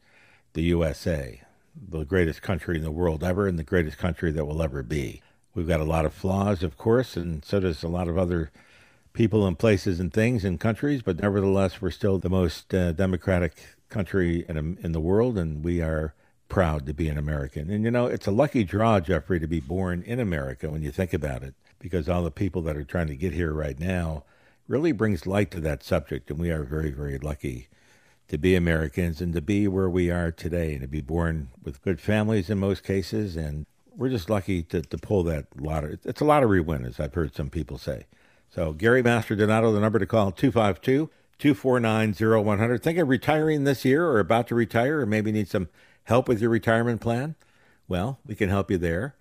[0.54, 1.43] the USA,
[1.76, 5.22] the greatest country in the world ever, and the greatest country that will ever be.
[5.56, 8.52] We've got a lot of flaws, of course, and so does a lot of other
[9.14, 13.54] people and places and things and countries, but nevertheless, we're still the most uh, democratic
[13.90, 16.16] country in, in the world, and we are
[16.50, 17.70] proud to be an American.
[17.70, 20.92] And you know, it's a lucky draw, Jeffrey, to be born in America when you
[20.92, 24.24] think about it, because all the people that are trying to get here right now
[24.68, 27.68] really brings light to that subject, and we are very, very lucky
[28.28, 31.82] to be Americans and to be where we are today and to be born with
[31.82, 33.36] good families in most cases.
[33.36, 36.00] And we're just lucky to, to pull that lottery.
[36.04, 38.06] It's a lottery win, as I've heard some people say.
[38.50, 41.10] So, Gary Mastrodonato, the number to call 252
[41.40, 42.84] 249 0100.
[42.84, 45.70] Think of retiring this year or about to retire or maybe need some
[46.04, 47.36] help with your retirement plan?
[47.88, 49.16] Well, we can help you there.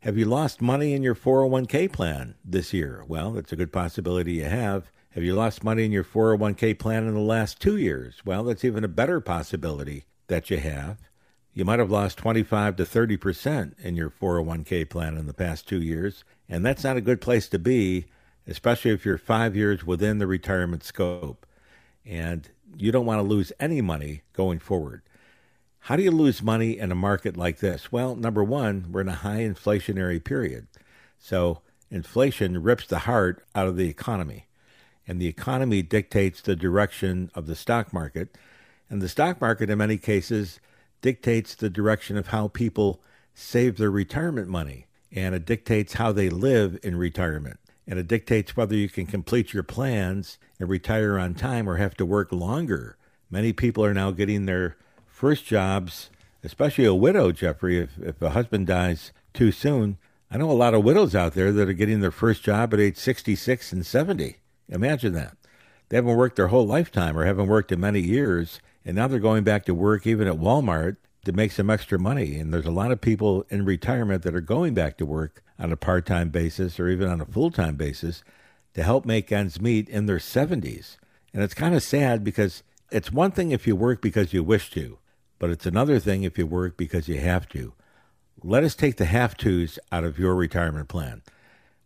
[0.00, 3.04] Have you lost money in your 401k plan this year?
[3.08, 4.90] Well, that's a good possibility you have.
[5.14, 8.16] Have you lost money in your 401k plan in the last two years?
[8.24, 10.98] Well, that's even a better possibility that you have.
[11.52, 15.80] You might have lost 25 to 30% in your 401k plan in the past two
[15.80, 18.06] years, and that's not a good place to be,
[18.48, 21.46] especially if you're five years within the retirement scope.
[22.04, 25.02] And you don't want to lose any money going forward.
[25.78, 27.92] How do you lose money in a market like this?
[27.92, 30.66] Well, number one, we're in a high inflationary period.
[31.20, 34.48] So inflation rips the heart out of the economy.
[35.06, 38.36] And the economy dictates the direction of the stock market.
[38.88, 40.60] And the stock market, in many cases,
[41.02, 43.02] dictates the direction of how people
[43.34, 44.86] save their retirement money.
[45.12, 47.58] And it dictates how they live in retirement.
[47.86, 51.94] And it dictates whether you can complete your plans and retire on time or have
[51.96, 52.96] to work longer.
[53.30, 56.10] Many people are now getting their first jobs,
[56.42, 59.98] especially a widow, Jeffrey, if, if a husband dies too soon.
[60.30, 62.80] I know a lot of widows out there that are getting their first job at
[62.80, 64.38] age 66 and 70.
[64.68, 65.36] Imagine that.
[65.88, 69.18] They haven't worked their whole lifetime or haven't worked in many years, and now they're
[69.18, 72.38] going back to work even at Walmart to make some extra money.
[72.38, 75.72] And there's a lot of people in retirement that are going back to work on
[75.72, 78.22] a part time basis or even on a full time basis
[78.74, 80.96] to help make ends meet in their 70s.
[81.32, 84.70] And it's kind of sad because it's one thing if you work because you wish
[84.70, 84.98] to,
[85.38, 87.72] but it's another thing if you work because you have to.
[88.42, 91.22] Let us take the have tos out of your retirement plan.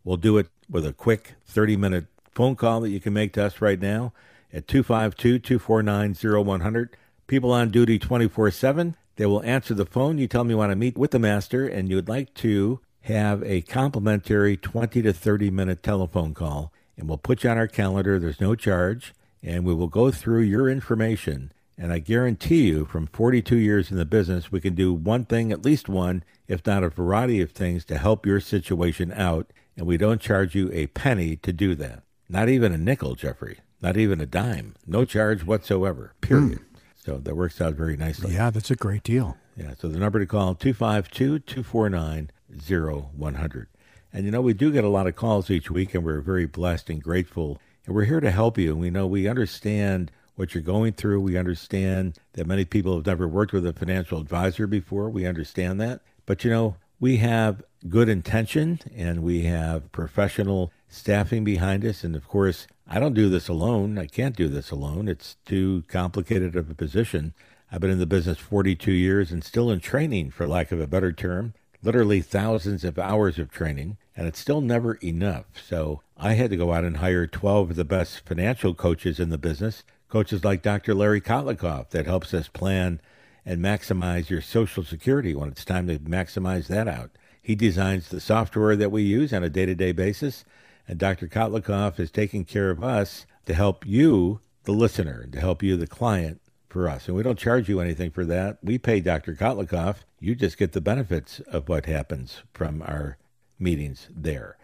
[0.03, 3.45] We'll do it with a quick 30 minute phone call that you can make to
[3.45, 4.13] us right now
[4.53, 6.97] at 252 249 0100.
[7.27, 8.95] People on duty 24 7.
[9.15, 10.17] They will answer the phone.
[10.17, 12.79] You tell them you want to meet with the master and you would like to
[13.01, 16.71] have a complimentary 20 to 30 minute telephone call.
[16.97, 18.19] And we'll put you on our calendar.
[18.19, 19.13] There's no charge.
[19.41, 21.51] And we will go through your information.
[21.77, 25.53] And I guarantee you, from 42 years in the business, we can do one thing,
[25.53, 29.51] at least one, if not a variety of things to help your situation out.
[29.77, 32.03] And we don't charge you a penny to do that.
[32.29, 33.59] Not even a nickel, Jeffrey.
[33.81, 34.75] Not even a dime.
[34.85, 36.59] No charge whatsoever, period.
[36.59, 36.63] Hmm.
[36.95, 38.33] So that works out very nicely.
[38.33, 39.37] Yeah, that's a great deal.
[39.55, 43.67] Yeah, so the number to call 252 249 0100.
[44.11, 46.45] And you know, we do get a lot of calls each week, and we're very
[46.45, 47.59] blessed and grateful.
[47.85, 48.71] And we're here to help you.
[48.71, 51.21] And we know we understand what you're going through.
[51.21, 55.09] We understand that many people have never worked with a financial advisor before.
[55.09, 56.01] We understand that.
[56.25, 62.03] But you know, we have good intention and we have professional staffing behind us.
[62.03, 63.97] And of course, I don't do this alone.
[63.97, 65.07] I can't do this alone.
[65.07, 67.33] It's too complicated of a position.
[67.71, 70.87] I've been in the business 42 years and still in training, for lack of a
[70.87, 71.53] better term,
[71.83, 75.45] literally thousands of hours of training, and it's still never enough.
[75.63, 79.29] So I had to go out and hire 12 of the best financial coaches in
[79.29, 80.95] the business, coaches like Dr.
[80.95, 82.99] Larry Kotlikoff that helps us plan
[83.45, 87.11] and maximize your Social Security when it's time to maximize that out.
[87.41, 90.43] He designs the software that we use on a day to day basis,
[90.89, 91.27] and Dr.
[91.27, 95.85] Kotlikoff is taking care of us to help you, the listener, to help you, the
[95.85, 97.07] client, for us.
[97.07, 98.57] And we don't charge you anything for that.
[98.63, 99.35] We pay Dr.
[99.35, 99.97] Kotlikoff.
[100.19, 103.19] You just get the benefits of what happens from our
[103.59, 104.57] meetings there.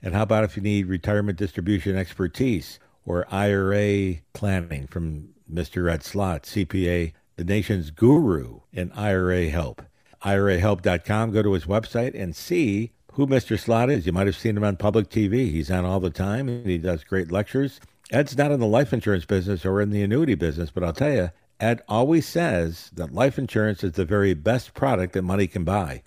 [0.00, 5.90] And how about if you need retirement distribution expertise or IRA planning from Mr.
[5.90, 9.82] Ed Slott, CPA, the nation's guru in IRA help?
[10.24, 11.32] IRAhelp.com.
[11.32, 13.58] Go to his website and see who Mr.
[13.58, 14.06] Slott is.
[14.06, 15.50] You might have seen him on public TV.
[15.50, 17.80] He's on all the time and he does great lectures.
[18.10, 21.12] Ed's not in the life insurance business or in the annuity business, but I'll tell
[21.12, 25.64] you, Ed always says that life insurance is the very best product that money can
[25.64, 26.02] buy.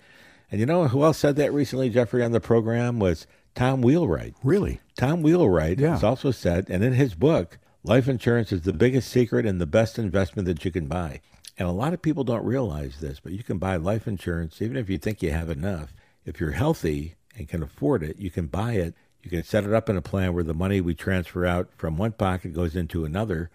[0.50, 4.34] And you know who else said that recently, Jeffrey, on the program was Tom Wheelwright.
[4.44, 4.80] Really?
[4.96, 5.92] Tom Wheelwright yeah.
[5.92, 9.66] has also said, and in his book, life insurance is the biggest secret and the
[9.66, 11.20] best investment that you can buy.
[11.58, 14.76] And a lot of people don't realize this, but you can buy life insurance even
[14.76, 15.94] if you think you have enough.
[16.26, 18.94] If you're healthy and can afford it, you can buy it.
[19.22, 21.96] You can set it up in a plan where the money we transfer out from
[21.96, 23.50] one pocket goes into another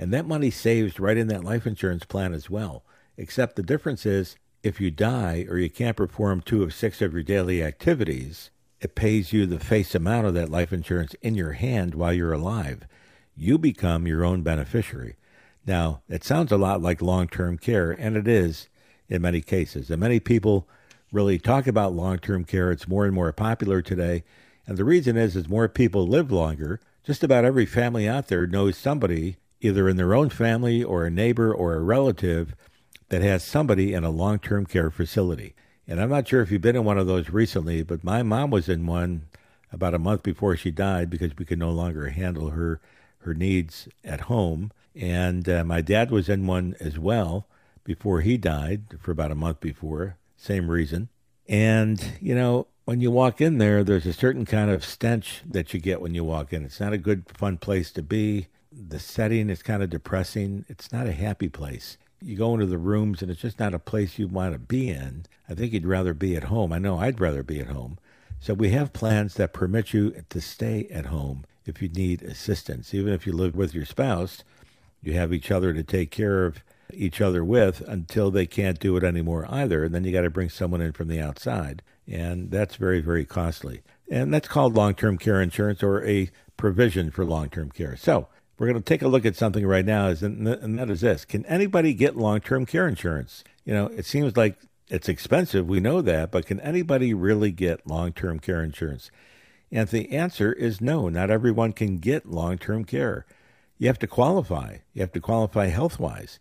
[0.00, 2.82] and that money saves right in that life insurance plan as well.
[3.18, 7.12] Except the difference is if you die or you can't perform two of six of
[7.12, 8.50] your daily activities,
[8.80, 12.32] it pays you the face amount of that life insurance in your hand while you're
[12.32, 12.86] alive.
[13.36, 15.16] You become your own beneficiary.
[15.66, 18.68] Now, it sounds a lot like long term care, and it is
[19.10, 19.90] in many cases.
[19.90, 20.66] And many people
[21.12, 22.70] really talk about long term care.
[22.70, 24.24] It's more and more popular today.
[24.66, 28.46] And the reason is, as more people live longer, just about every family out there
[28.46, 32.54] knows somebody either in their own family or a neighbor or a relative
[33.08, 35.54] that has somebody in a long term care facility.
[35.86, 38.50] And I'm not sure if you've been in one of those recently, but my mom
[38.50, 39.26] was in one
[39.72, 42.80] about a month before she died because we could no longer handle her
[43.20, 44.70] her needs at home.
[44.94, 47.46] And uh, my dad was in one as well
[47.84, 51.08] before he died for about a month before, same reason.
[51.48, 55.74] And, you know, when you walk in there, there's a certain kind of stench that
[55.74, 56.64] you get when you walk in.
[56.64, 60.64] It's not a good, fun place to be the setting is kind of depressing.
[60.68, 61.98] It's not a happy place.
[62.22, 64.88] You go into the rooms and it's just not a place you want to be
[64.88, 65.24] in.
[65.48, 66.72] I think you'd rather be at home.
[66.72, 67.98] I know I'd rather be at home.
[68.38, 72.94] So we have plans that permit you to stay at home if you need assistance.
[72.94, 74.44] Even if you live with your spouse,
[75.02, 76.62] you have each other to take care of
[76.94, 79.84] each other with until they can't do it anymore either.
[79.84, 81.82] And then you got to bring someone in from the outside.
[82.06, 83.82] And that's very, very costly.
[84.10, 87.96] And that's called long term care insurance or a provision for long term care.
[87.96, 88.28] So
[88.60, 91.46] we're going to take a look at something right now, and that is this: Can
[91.46, 93.42] anybody get long-term care insurance?
[93.64, 95.66] You know, it seems like it's expensive.
[95.66, 99.10] We know that, but can anybody really get long-term care insurance?
[99.72, 101.08] And the answer is no.
[101.08, 103.24] Not everyone can get long-term care.
[103.78, 104.78] You have to qualify.
[104.92, 106.38] You have to qualify health-wise,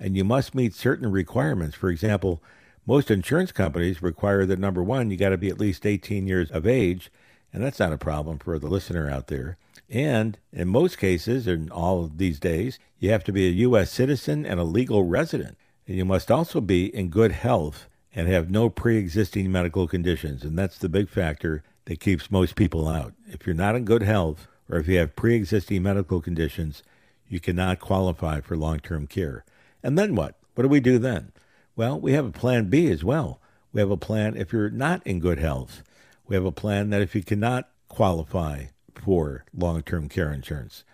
[0.00, 1.76] and you must meet certain requirements.
[1.76, 2.42] For example,
[2.86, 6.50] most insurance companies require that number one, you got to be at least 18 years
[6.50, 7.12] of age,
[7.52, 9.58] and that's not a problem for the listener out there.
[9.90, 13.90] And in most cases, in all of these days, you have to be a U.S.
[13.90, 15.58] citizen and a legal resident.
[15.86, 20.44] And you must also be in good health and have no pre existing medical conditions.
[20.44, 23.14] And that's the big factor that keeps most people out.
[23.26, 26.82] If you're not in good health or if you have pre existing medical conditions,
[27.28, 29.44] you cannot qualify for long term care.
[29.82, 30.36] And then what?
[30.54, 31.32] What do we do then?
[31.76, 33.40] Well, we have a plan B as well.
[33.72, 35.82] We have a plan if you're not in good health.
[36.26, 40.84] We have a plan that if you cannot qualify for long term care insurance.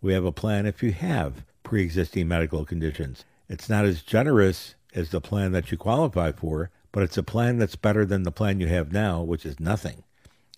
[0.00, 3.24] We have a plan if you have pre existing medical conditions.
[3.48, 7.58] It's not as generous as the plan that you qualify for, but it's a plan
[7.58, 10.04] that's better than the plan you have now, which is nothing.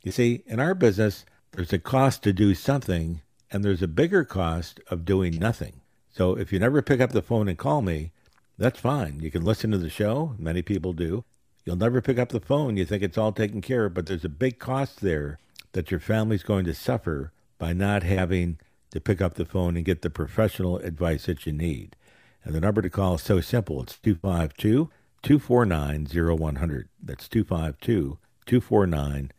[0.03, 3.21] You see, in our business, there's a cost to do something,
[3.51, 5.81] and there's a bigger cost of doing nothing.
[6.17, 8.13] So if you never pick up the phone and call me,
[8.57, 9.19] that's fine.
[9.19, 10.37] You can listen to the show.
[10.39, 11.25] Many people do.
[11.65, 12.77] You'll never pick up the phone.
[12.77, 15.39] You think it's all taken care of, but there's a big cost there
[15.73, 18.59] that your family's going to suffer by not having
[18.93, 21.97] to pick up the phone and get the professional advice that you need.
[22.45, 23.83] And the number to call is so simple.
[23.83, 24.91] It's 252
[25.23, 26.89] 249 0100.
[27.03, 29.33] That's 252 249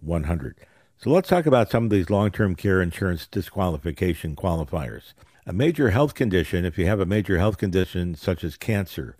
[0.00, 0.56] 0100.
[0.96, 5.12] So let's talk about some of these long term care insurance disqualification qualifiers.
[5.46, 9.14] A major health condition, if you have a major health condition such as cancer,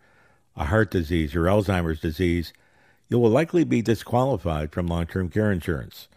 [0.57, 2.55] a heart disease, or Alzheimer's disease,
[3.11, 6.09] you will likely be disqualified from long term care insurance.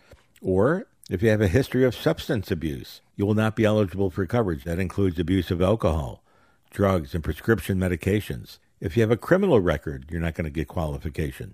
[0.42, 4.26] Or if you have a history of substance abuse, you will not be eligible for
[4.26, 4.64] coverage.
[4.64, 6.24] That includes abuse of alcohol,
[6.72, 8.60] drugs, and prescription medications.
[8.80, 11.54] If you have a criminal record, you're not going to get qualification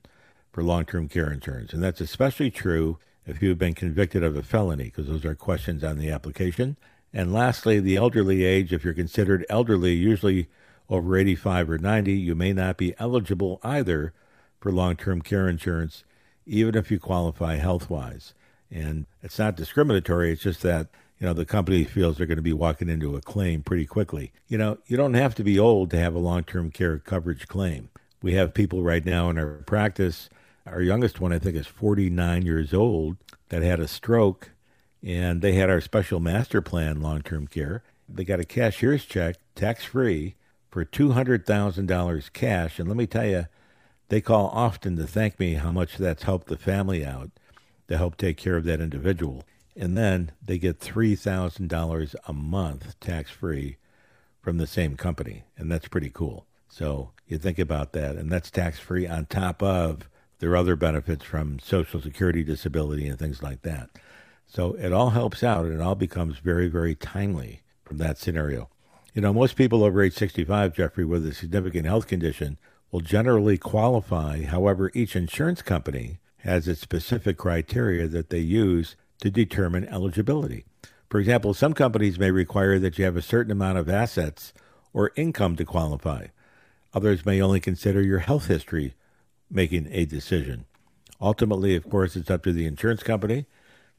[0.51, 1.73] for long term care insurance.
[1.73, 5.83] And that's especially true if you've been convicted of a felony, because those are questions
[5.83, 6.77] on the application.
[7.14, 10.47] And lastly, the elderly age, if you're considered elderly, usually
[10.89, 14.14] over 85 or 90, you may not be eligible either
[14.59, 16.03] for long term care insurance,
[16.45, 18.34] even if you qualify health wise.
[18.72, 20.88] And it's not discriminatory, it's just that
[21.24, 24.34] you know, the company feels they're going to be walking into a claim pretty quickly.
[24.49, 27.47] You know, you don't have to be old to have a long term care coverage
[27.47, 27.88] claim.
[28.22, 30.30] We have people right now in our practice.
[30.66, 33.16] Our youngest one, I think, is 49 years old
[33.47, 34.49] that had a stroke,
[35.03, 37.83] and they had our special master plan long term care.
[38.07, 40.35] They got a cashier's check, tax free,
[40.69, 42.79] for $200,000 cash.
[42.79, 43.45] And let me tell you,
[44.09, 47.31] they call often to thank me how much that's helped the family out
[47.87, 49.43] to help take care of that individual.
[49.75, 53.77] And then they get $3,000 a month tax free
[54.41, 55.43] from the same company.
[55.57, 56.45] And that's pretty cool.
[56.69, 58.15] So you think about that.
[58.15, 63.17] And that's tax free on top of their other benefits from Social Security, disability, and
[63.17, 63.89] things like that.
[64.53, 68.69] So it all helps out and it all becomes very, very timely from that scenario.
[69.15, 72.59] You know, most people over age 65, Jeffrey, with a significant health condition
[72.91, 74.43] will generally qualify.
[74.43, 80.65] However, each insurance company has its specific criteria that they use to determine eligibility.
[81.09, 84.53] For example, some companies may require that you have a certain amount of assets
[84.93, 86.27] or income to qualify.
[86.93, 88.93] Others may only consider your health history
[89.49, 90.65] making a decision.
[91.19, 93.47] Ultimately, of course, it's up to the insurance company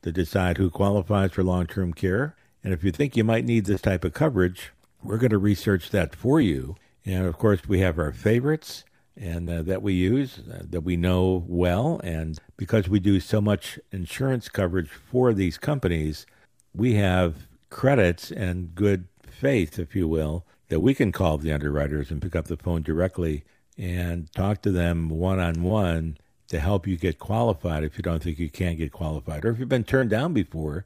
[0.04, 2.36] to decide who qualifies for long term care.
[2.62, 4.70] And if you think you might need this type of coverage,
[5.02, 6.76] we're going to research that for you.
[7.04, 8.84] And of course, we have our favorites
[9.16, 13.40] and uh, that we use uh, that we know well and because we do so
[13.40, 16.26] much insurance coverage for these companies
[16.74, 22.10] we have credits and good faith if you will that we can call the underwriters
[22.10, 23.44] and pick up the phone directly
[23.78, 26.16] and talk to them one on one
[26.48, 29.58] to help you get qualified if you don't think you can get qualified or if
[29.58, 30.84] you've been turned down before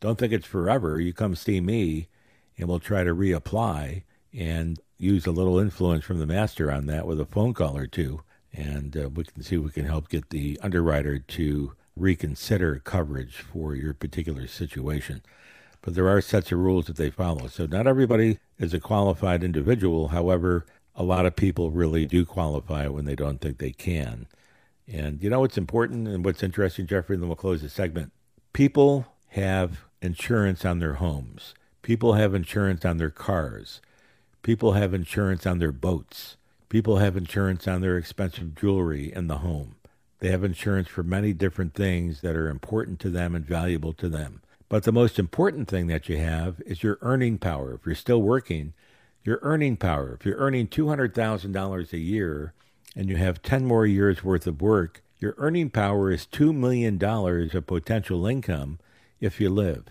[0.00, 2.08] don't think it's forever you come see me
[2.58, 4.02] and we'll try to reapply
[4.34, 7.86] and use a little influence from the master on that with a phone call or
[7.86, 12.80] two, and uh, we can see if we can help get the underwriter to reconsider
[12.84, 15.22] coverage for your particular situation.
[15.82, 17.46] But there are sets of rules that they follow.
[17.48, 20.08] So not everybody is a qualified individual.
[20.08, 24.26] However, a lot of people really do qualify when they don't think they can.
[24.88, 28.12] And you know what's important and what's interesting, Jeffrey, and then we'll close the segment.
[28.52, 31.54] People have insurance on their homes.
[31.82, 33.80] People have insurance on their cars.
[34.42, 36.36] People have insurance on their boats.
[36.68, 39.76] People have insurance on their expensive jewelry in the home.
[40.20, 44.08] They have insurance for many different things that are important to them and valuable to
[44.08, 44.42] them.
[44.68, 47.74] But the most important thing that you have is your earning power.
[47.74, 48.72] If you're still working,
[49.22, 50.16] your earning power.
[50.18, 52.54] If you're earning $200,000 a year
[52.96, 57.02] and you have 10 more years worth of work, your earning power is $2 million
[57.02, 58.78] of potential income
[59.20, 59.84] if you live.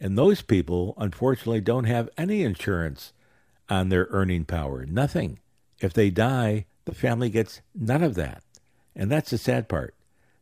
[0.00, 3.12] And those people, unfortunately, don't have any insurance
[3.68, 4.84] on their earning power.
[4.84, 5.38] Nothing.
[5.80, 8.42] If they die, the family gets none of that.
[8.96, 9.94] And that's the sad part.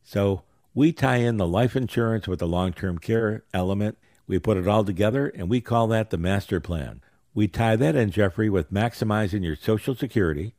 [0.02, 0.42] So
[0.74, 3.98] we tie in the life insurance with the long term care element.
[4.26, 7.02] We put it all together and we call that the master plan.
[7.34, 10.54] We tie that in, Jeffrey, with maximizing your Social Security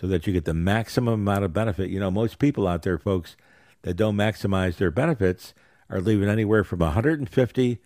[0.00, 1.90] so that you get the maximum amount of benefit.
[1.90, 3.36] You know, most people out there, folks,
[3.82, 5.52] that don't maximize their benefits
[5.90, 7.78] are leaving anywhere from 150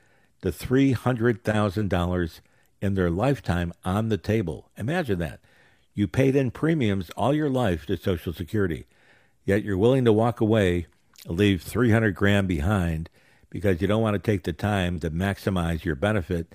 [0.43, 2.41] to $300,000
[2.81, 4.71] in their lifetime on the table.
[4.77, 5.41] Imagine that.
[5.95, 8.87] You paid in premiums all your life to Social Security,
[9.45, 10.87] yet you're willing to walk away,
[11.27, 13.09] leave 300 grand behind
[13.49, 16.55] because you don't want to take the time to maximize your benefit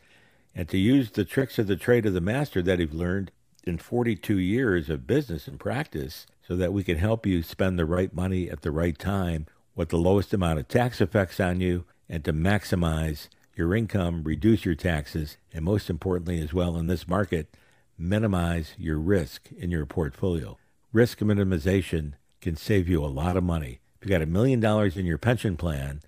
[0.54, 3.32] and to use the tricks of the trade of the master that you've learned
[3.70, 7.86] in 42 years of business and practice so that we can help you spend the
[7.86, 9.46] right money at the right time
[9.76, 14.66] with the lowest amount of tax effects on you and to maximize your income, reduce
[14.66, 17.56] your taxes, and most importantly, as well in this market,
[17.98, 20.58] minimize your risk in your portfolio.
[20.92, 23.80] Risk minimization can save you a lot of money.
[24.02, 26.02] If you got a million dollars in your pension plan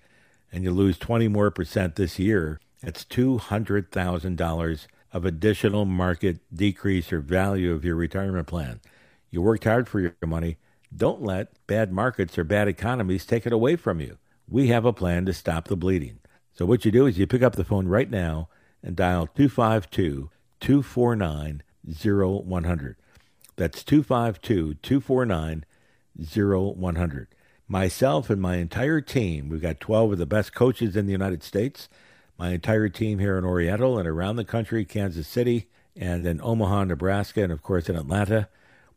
[0.50, 7.20] and you lose 20 more percent this year, that's $200,000 of additional market decrease or
[7.20, 8.80] value of your retirement plan.
[9.30, 10.58] You worked hard for your money.
[10.94, 14.18] Don't let bad markets or bad economies take it away from you.
[14.48, 16.18] We have a plan to stop the bleeding.
[16.52, 18.48] So what you do is you pick up the phone right now
[18.82, 22.96] and dial 252 249 0100.
[23.56, 25.64] That's 252 249
[26.18, 27.28] 0100.
[27.68, 31.42] Myself and my entire team, we've got 12 of the best coaches in the United
[31.42, 31.88] States.
[32.38, 36.84] My entire team here in Oriental and around the country, Kansas City, and in Omaha,
[36.84, 38.48] Nebraska, and of course in Atlanta.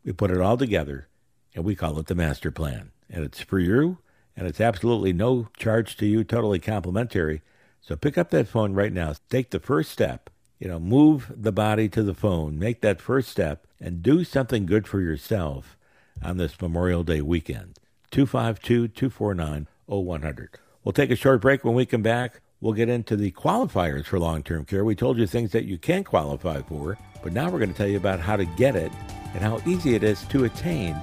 [0.04, 1.08] We put it all together
[1.54, 2.92] and we call it the Master Plan.
[3.10, 3.98] And it's for you
[4.36, 7.42] and it's absolutely no charge to you, totally complimentary.
[7.80, 9.14] So pick up that phone right now.
[9.30, 10.30] Take the first step.
[10.58, 14.64] You know, move the body to the phone, make that first step, and do something
[14.64, 15.76] good for yourself
[16.22, 17.78] on this Memorial Day weekend.
[18.10, 20.58] 252 249 0100.
[20.82, 21.64] We'll take a short break.
[21.64, 24.84] When we come back, we'll get into the qualifiers for long term care.
[24.84, 27.86] We told you things that you can qualify for, but now we're going to tell
[27.86, 28.90] you about how to get it
[29.34, 30.96] and how easy it is to attain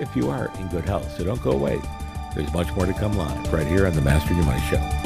[0.00, 1.14] if you are in good health.
[1.18, 1.78] So don't go away.
[2.34, 4.99] There's much more to come live right here on the Master Your Money Show.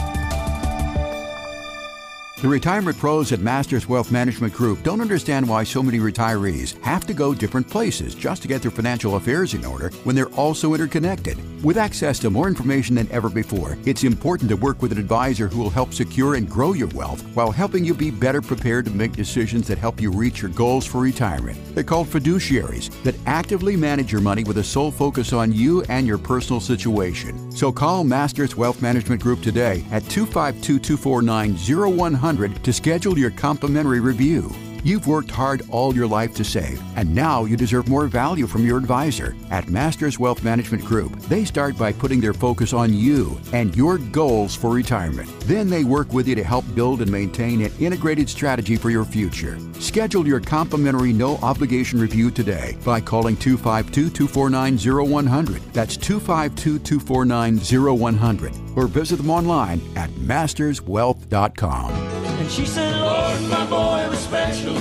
[2.42, 7.06] The retirement pros at Masters Wealth Management Group don't understand why so many retirees have
[7.06, 10.74] to go different places just to get their financial affairs in order when they're also
[10.74, 11.38] interconnected.
[11.62, 15.46] With access to more information than ever before, it's important to work with an advisor
[15.46, 18.90] who will help secure and grow your wealth while helping you be better prepared to
[18.90, 21.56] make decisions that help you reach your goals for retirement.
[21.74, 26.06] They're called fiduciaries that actively manage your money with a sole focus on you and
[26.06, 27.52] your personal situation.
[27.52, 32.23] So call Masters Wealth Management Group today at 252 249 0100
[32.62, 34.50] to schedule your complimentary review.
[34.84, 38.66] You've worked hard all your life to save, and now you deserve more value from
[38.66, 39.34] your advisor.
[39.50, 43.96] At Masters Wealth Management Group, they start by putting their focus on you and your
[43.96, 45.30] goals for retirement.
[45.46, 49.06] Then they work with you to help build and maintain an integrated strategy for your
[49.06, 49.58] future.
[49.80, 55.62] Schedule your complimentary no obligation review today by calling 252 249 0100.
[55.72, 57.58] That's 252 249
[57.98, 58.52] 0100.
[58.76, 62.33] Or visit them online at masterswealth.com.
[62.44, 64.76] And she said, Lord, my boy was special,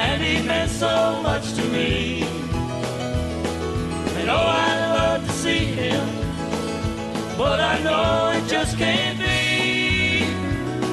[0.00, 2.24] and he meant so much to me.
[4.18, 6.04] And oh, I'd love to see him,
[7.38, 10.26] but I know it just can't be.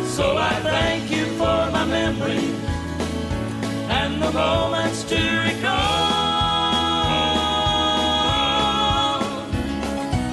[0.06, 2.54] So I thank you for my memory
[3.90, 6.36] and the moments to recall.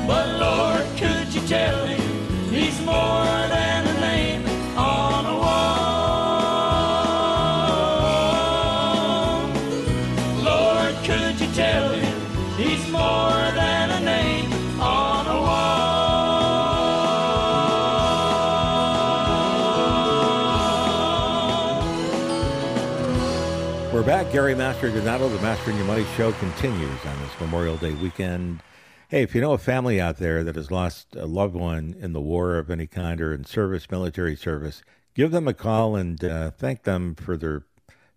[0.07, 3.42] But Lord, could you tell him he's more
[24.33, 28.63] Gary Mastrodonato, the Mastering Your Money show continues on this Memorial Day weekend.
[29.11, 32.15] Hey, if you know a family out there that has lost a loved one in
[32.15, 36.25] the war of any kind or in service, military service, give them a call and
[36.25, 37.65] uh, thank them for their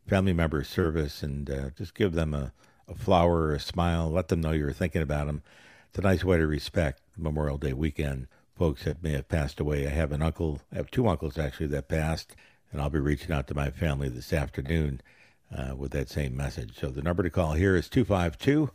[0.07, 2.53] family member's service and uh, just give them a,
[2.88, 4.09] a flower a smile.
[4.09, 5.43] Let them know you're thinking about them.
[5.89, 8.28] It's a nice way to respect Memorial Day weekend.
[8.57, 9.86] Folks that may have passed away.
[9.86, 12.38] I have an uncle, I have two uncles actually that passed,
[12.72, 15.01] and I'll be reaching out to my family this afternoon
[15.56, 16.78] uh, with that same message.
[16.80, 18.72] So the number to call here is 252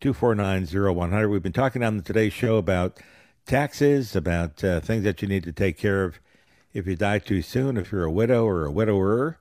[0.00, 1.28] 249 0100.
[1.28, 2.98] We've been talking on today's show about
[3.46, 6.20] taxes, about uh, things that you need to take care of
[6.72, 9.38] if you die too soon, if you're a widow or a widower,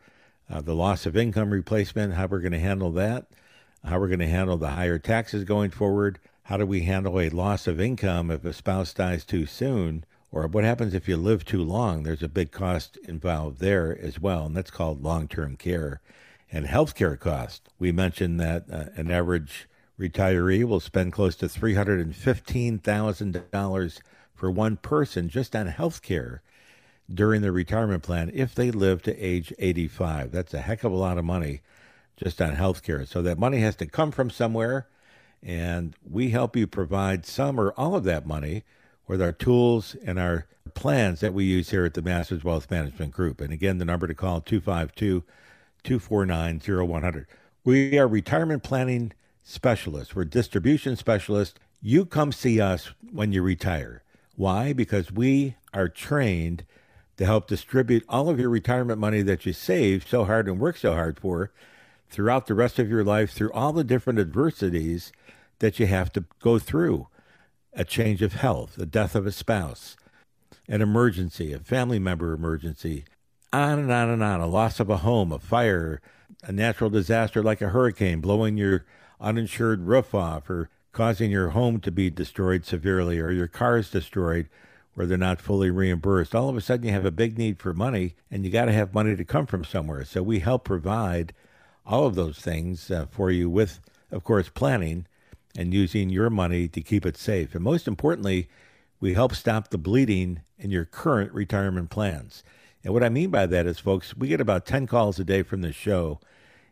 [0.49, 3.27] uh, the loss of income replacement, how we're going to handle that,
[3.83, 7.29] how we're going to handle the higher taxes going forward, how do we handle a
[7.29, 11.43] loss of income if a spouse dies too soon, or what happens if you live
[11.43, 12.03] too long?
[12.03, 16.01] There's a big cost involved there as well, and that's called long term care
[16.51, 17.69] and health care cost.
[17.79, 19.67] We mentioned that uh, an average
[19.99, 23.99] retiree will spend close to $315,000
[24.35, 26.41] for one person just on health care
[27.13, 30.31] during their retirement plan if they live to age 85.
[30.31, 31.61] That's a heck of a lot of money
[32.15, 33.05] just on health care.
[33.05, 34.87] So that money has to come from somewhere,
[35.41, 38.63] and we help you provide some or all of that money
[39.07, 43.13] with our tools and our plans that we use here at the Masters Wealth Management
[43.13, 43.39] Group.
[43.39, 45.23] And again, the number to call 252
[45.83, 47.27] 249 0100.
[47.63, 49.13] We are retirement planning
[49.43, 50.15] specialists.
[50.15, 51.59] We're distribution specialists.
[51.81, 54.03] You come see us when you retire.
[54.35, 54.73] Why?
[54.73, 56.65] Because we are trained
[57.17, 60.79] to help distribute all of your retirement money that you saved so hard and worked
[60.79, 61.51] so hard for
[62.09, 65.11] throughout the rest of your life through all the different adversities
[65.59, 67.07] that you have to go through
[67.73, 69.97] a change of health, the death of a spouse,
[70.67, 73.05] an emergency, a family member emergency,
[73.57, 76.01] on and on and on, a loss of a home, a fire,
[76.43, 78.85] a natural disaster like a hurricane blowing your
[79.19, 84.47] uninsured roof off or causing your home to be destroyed severely or your cars destroyed
[84.93, 86.33] where they're not fully reimbursed.
[86.33, 88.71] All of a sudden, you have a big need for money, and you got to
[88.71, 90.03] have money to come from somewhere.
[90.05, 91.33] So we help provide
[91.85, 93.79] all of those things uh, for you with,
[94.11, 95.05] of course, planning
[95.55, 97.53] and using your money to keep it safe.
[97.53, 98.49] And most importantly,
[98.99, 102.43] we help stop the bleeding in your current retirement plans.
[102.87, 105.43] And what I mean by that is, folks, we get about 10 calls a day
[105.43, 106.21] from the show,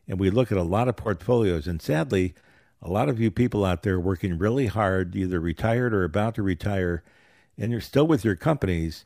[0.07, 1.67] and we look at a lot of portfolios.
[1.67, 2.33] And sadly,
[2.81, 6.41] a lot of you people out there working really hard, either retired or about to
[6.41, 7.03] retire,
[7.57, 9.03] and you're still with your companies,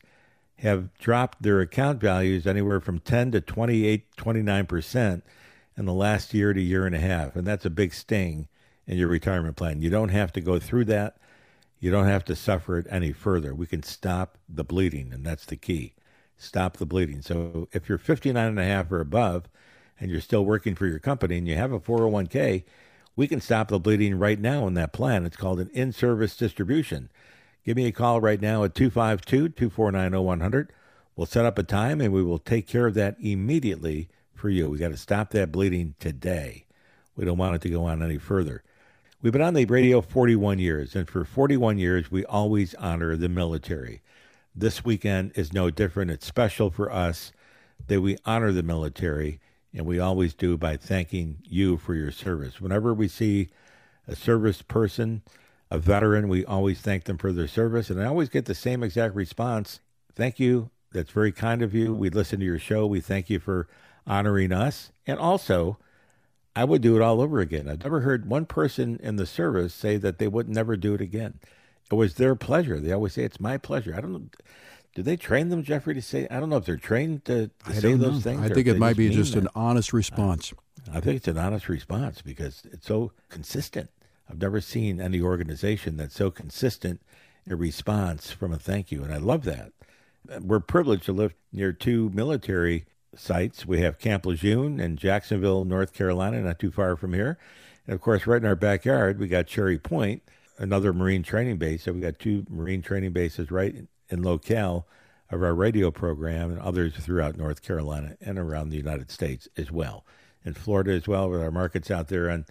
[0.58, 5.22] have dropped their account values anywhere from 10 to 28, 29%
[5.76, 7.34] in the last year to year and a half.
[7.34, 8.46] And that's a big sting
[8.86, 9.82] in your retirement plan.
[9.82, 11.16] You don't have to go through that.
[11.80, 13.52] You don't have to suffer it any further.
[13.52, 15.94] We can stop the bleeding, and that's the key.
[16.42, 17.20] Stop the bleeding.
[17.20, 19.44] So if you're 59 and a half or above
[20.00, 22.64] and you're still working for your company and you have a 401k,
[23.14, 25.26] we can stop the bleeding right now in that plan.
[25.26, 27.10] It's called an in-service distribution.
[27.64, 30.68] Give me a call right now at 252-249-0100.
[31.14, 34.70] We'll set up a time and we will take care of that immediately for you.
[34.70, 36.64] We got to stop that bleeding today.
[37.16, 38.62] We don't want it to go on any further.
[39.20, 43.28] We've been on the radio 41 years, and for 41 years, we always honor the
[43.28, 44.00] military.
[44.54, 46.10] This weekend is no different.
[46.10, 47.32] It's special for us
[47.86, 49.40] that we honor the military,
[49.72, 52.60] and we always do by thanking you for your service.
[52.60, 53.48] Whenever we see
[54.08, 55.22] a service person,
[55.70, 58.82] a veteran, we always thank them for their service, and I always get the same
[58.82, 59.80] exact response.
[60.14, 60.70] Thank you.
[60.92, 61.94] That's very kind of you.
[61.94, 62.86] We listen to your show.
[62.86, 63.68] We thank you for
[64.06, 64.90] honoring us.
[65.06, 65.78] And also,
[66.56, 67.68] I would do it all over again.
[67.68, 71.00] I've never heard one person in the service say that they would never do it
[71.00, 71.38] again.
[71.90, 72.78] It was their pleasure.
[72.78, 73.94] They always say, It's my pleasure.
[73.96, 74.22] I don't know.
[74.94, 76.26] Do they train them, Jeffrey, to say?
[76.30, 78.20] I don't know if they're trained to, to I say those know.
[78.20, 78.40] things.
[78.40, 80.52] I think it might be mean just an honest response.
[80.92, 83.90] I think it's an honest response because it's so consistent.
[84.28, 87.02] I've never seen any organization that's so consistent
[87.46, 89.72] in response from a thank you, and I love that.
[90.40, 92.84] We're privileged to live near two military
[93.16, 93.66] sites.
[93.66, 97.38] We have Camp Lejeune in Jacksonville, North Carolina, not too far from here.
[97.86, 100.22] And of course, right in our backyard, we got Cherry Point,
[100.60, 101.84] another Marine training base.
[101.84, 103.74] So we got two Marine training bases right
[104.08, 104.86] in, locale
[105.30, 109.70] of our radio program and others throughout North Carolina and around the United States as
[109.70, 110.04] well.
[110.44, 112.46] In Florida as well, with our markets out there on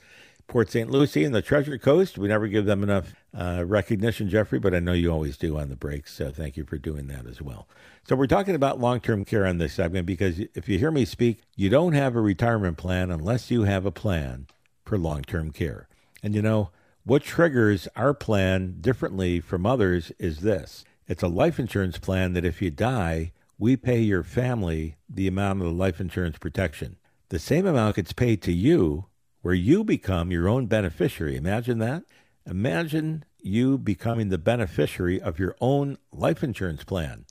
[0.47, 0.89] Port St.
[0.89, 2.17] Lucie and the Treasure Coast.
[2.17, 5.69] We never give them enough uh, recognition, Jeffrey, but I know you always do on
[5.69, 6.13] the breaks.
[6.13, 7.67] So thank you for doing that as well.
[8.07, 11.41] So we're talking about long-term care on this segment because if you hear me speak,
[11.55, 14.47] you don't have a retirement plan unless you have a plan
[14.85, 15.87] for long-term care.
[16.23, 16.71] And you know,
[17.09, 20.85] what triggers our plan differently from others is this.
[21.07, 25.59] It's a life insurance plan that if you die, we pay your family the amount
[25.59, 26.97] of the life insurance protection.
[27.29, 29.07] The same amount gets paid to you
[29.41, 31.35] where you become your own beneficiary.
[31.35, 32.03] Imagine that.
[32.45, 37.25] Imagine you becoming the beneficiary of your own life insurance plan.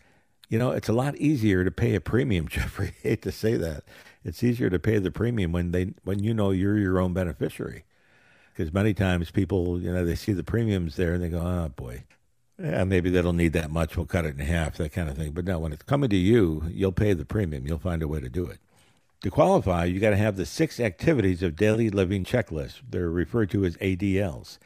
[0.48, 2.94] You know, it's a lot easier to pay a premium, Jeffrey.
[3.04, 3.84] I hate to say that.
[4.24, 7.84] It's easier to pay the premium when they when you know you're your own beneficiary.
[8.58, 11.68] Because many times people, you know, they see the premiums there and they go, "Oh
[11.76, 12.02] boy,
[12.60, 13.96] yeah, maybe they don't need that much.
[13.96, 16.16] We'll cut it in half, that kind of thing." But no, when it's coming to
[16.16, 17.68] you, you'll pay the premium.
[17.68, 18.58] You'll find a way to do it.
[19.20, 22.80] To qualify, you got to have the six activities of daily living checklist.
[22.90, 24.58] They're referred to as ADLs.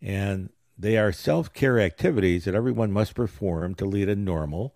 [0.00, 4.74] And they are self care activities that everyone must perform to lead a normal,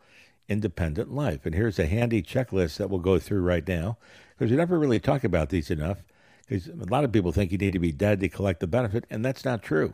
[0.51, 1.47] independent life.
[1.47, 3.97] And here's a handy checklist that we'll go through right now
[4.37, 6.05] because we never really talk about these enough.
[6.51, 9.05] Because a lot of people think you need to be dead to collect the benefit,
[9.09, 9.93] and that's not true.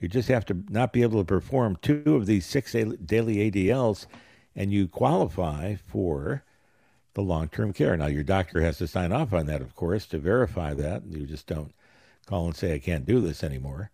[0.00, 4.06] You just have to not be able to perform two of these six daily ADLs,
[4.56, 6.42] and you qualify for
[7.14, 7.96] the long term care.
[7.96, 11.06] Now, your doctor has to sign off on that, of course, to verify that.
[11.06, 11.72] You just don't
[12.26, 13.90] call and say, I can't do this anymore.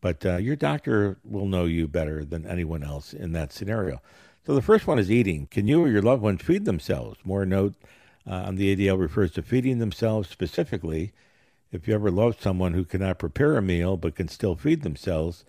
[0.00, 4.00] But uh, your doctor will know you better than anyone else in that scenario.
[4.46, 5.48] So the first one is eating.
[5.50, 7.18] Can you or your loved one feed themselves?
[7.24, 7.74] More note
[8.28, 11.12] uh, on the ADL refers to feeding themselves specifically.
[11.72, 15.46] If you ever loved someone who cannot prepare a meal but can still feed themselves,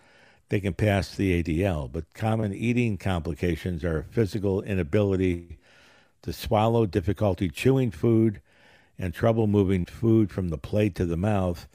[0.48, 1.92] they can pass the ADL.
[1.92, 5.58] But common eating complications are physical inability
[6.22, 8.40] to swallow, difficulty chewing food,
[8.98, 11.68] and trouble moving food from the plate to the mouth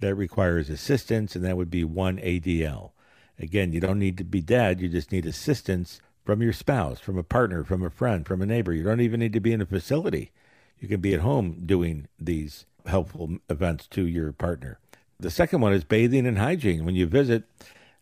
[0.00, 2.90] that requires assistance, and that would be one ADL.
[3.38, 7.16] Again, you don't need to be dead, you just need assistance from your spouse, from
[7.16, 8.74] a partner, from a friend, from a neighbor.
[8.74, 10.30] You don't even need to be in a facility.
[10.78, 14.78] You can be at home doing these helpful events to your partner.
[15.18, 16.84] The second one is bathing and hygiene.
[16.84, 17.44] When you visit,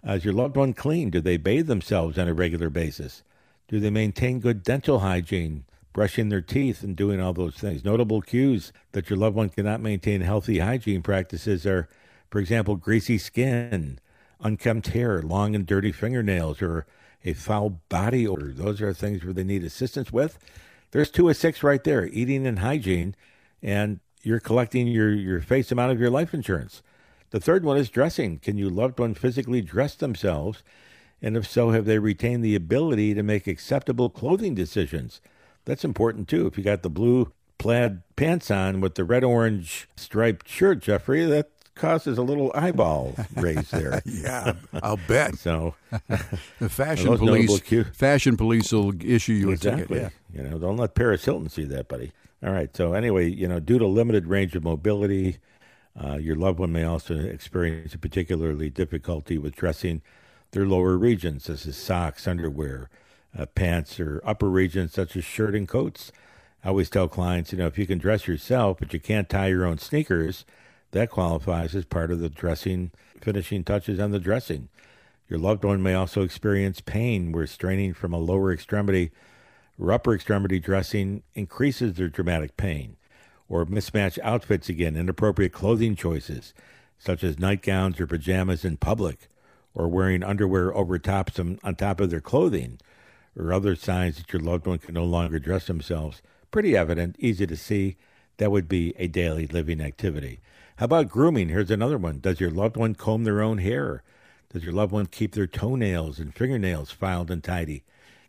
[0.07, 1.11] uh, is your loved one clean?
[1.11, 3.23] Do they bathe themselves on a regular basis?
[3.69, 7.85] Do they maintain good dental hygiene, brushing their teeth and doing all those things?
[7.85, 11.89] Notable cues that your loved one cannot maintain healthy hygiene practices are,
[12.31, 13.99] for example, greasy skin,
[14.41, 16.87] unkempt hair, long and dirty fingernails, or
[17.25, 18.53] a foul body odor.
[18.53, 20.39] Those are things where they need assistance with.
[20.91, 23.15] There's two of six right there eating and hygiene,
[23.63, 26.83] and you're collecting your, your face amount of your life insurance.
[27.31, 28.39] The third one is dressing.
[28.39, 30.63] Can your loved one physically dress themselves?
[31.23, 35.21] And if so, have they retained the ability to make acceptable clothing decisions?
[35.65, 36.47] That's important too.
[36.47, 41.25] If you got the blue plaid pants on with the red orange striped shirt, Jeffrey,
[41.25, 44.03] that causes a little eyeball raise there.
[44.13, 45.37] Yeah, I'll bet.
[45.37, 45.75] So
[46.59, 47.61] The fashion police,
[47.93, 49.99] fashion police will issue you a exactly.
[49.99, 50.13] ticket.
[50.33, 52.13] You know, don't let Paris Hilton see that, buddy.
[52.45, 52.75] All right.
[52.77, 55.39] So anyway, you know, due to limited range of mobility,
[56.03, 60.03] uh, your loved one may also experience a particularly difficulty with dressing
[60.53, 62.91] their lower regions, such as socks, underwear,
[63.37, 66.13] uh, pants, or upper regions such as shirt and coats.
[66.65, 69.49] I always tell clients, you know, if you can dress yourself, but you can't tie
[69.49, 70.45] your own sneakers,
[70.93, 74.69] that qualifies as part of the dressing, finishing touches on the dressing.
[75.29, 79.11] Your loved one may also experience pain where straining from a lower extremity
[79.79, 82.97] or upper extremity dressing increases their dramatic pain,
[83.49, 86.55] or mismatched outfits again, inappropriate clothing choices,
[86.99, 89.29] such as nightgowns or pajamas in public,
[89.75, 92.79] or wearing underwear over top some, on top of their clothing,
[93.37, 96.21] or other signs that your loved one can no longer dress themselves.
[96.51, 97.97] Pretty evident, easy to see.
[98.37, 100.41] That would be a daily living activity.
[100.77, 101.51] How about grooming?
[101.51, 102.21] Here's another one.
[102.21, 104.03] Does your loved one comb their own hair?
[104.53, 107.85] Does your loved one keep their toenails and fingernails filed and tidy?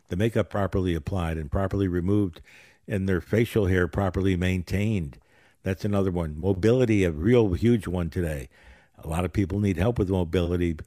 [0.09, 2.41] The makeup properly applied and properly removed,
[2.87, 5.17] and their facial hair properly maintained.
[5.63, 6.39] That's another one.
[6.39, 8.49] Mobility, a real huge one today.
[9.01, 10.77] A lot of people need help with mobility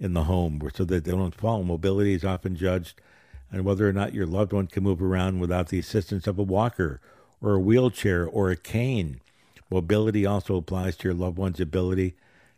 [0.00, 1.62] in the home so that they don't fall.
[1.62, 3.00] Mobility is often judged
[3.52, 6.42] on whether or not your loved one can move around without the assistance of a
[6.42, 7.00] walker
[7.42, 9.20] or a wheelchair or a cane.
[9.72, 12.14] Mobility also applies to your loved one's ability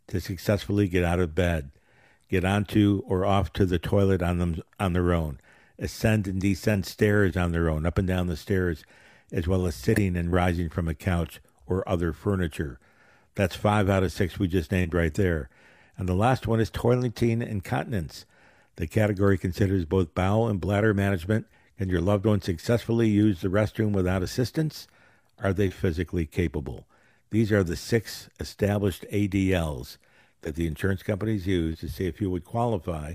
[0.08, 1.70] to successfully get out of bed,
[2.28, 5.38] get onto or off to the toilet on them on their own,
[5.78, 8.84] ascend and descend stairs on their own, up and down the stairs,
[9.30, 12.80] as well as sitting and rising from a couch or other furniture.
[13.36, 15.48] That's five out of six we just named right there.
[15.96, 18.26] And the last one is toileting incontinence.
[18.74, 21.46] The category considers both bowel and bladder management.
[21.78, 24.88] Can your loved one successfully use the restroom without assistance?
[25.38, 26.88] Are they physically capable?
[27.34, 29.96] These are the six established ADLs
[30.42, 33.14] that the insurance companies use to see if you would qualify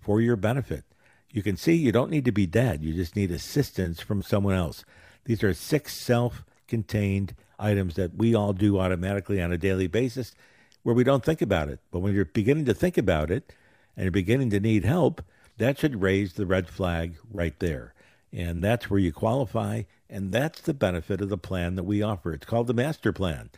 [0.00, 0.82] for your benefit.
[1.30, 4.56] You can see you don't need to be dead, you just need assistance from someone
[4.56, 4.84] else.
[5.24, 10.34] These are six self contained items that we all do automatically on a daily basis
[10.82, 11.78] where we don't think about it.
[11.92, 13.52] But when you're beginning to think about it
[13.94, 15.22] and you're beginning to need help,
[15.58, 17.94] that should raise the red flag right there.
[18.32, 19.82] And that's where you qualify.
[20.08, 22.32] And that's the benefit of the plan that we offer.
[22.32, 23.50] It's called the master plan.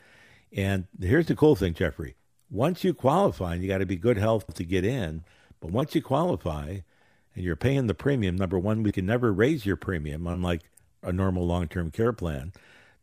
[0.55, 2.17] And here's the cool thing, Jeffrey.
[2.51, 5.25] Once you qualify, and you got to be good health to get in,
[5.61, 6.79] but once you qualify
[7.35, 10.63] and you're paying the premium, number one, we can never raise your premium, unlike
[11.03, 12.53] a normal long term care plan.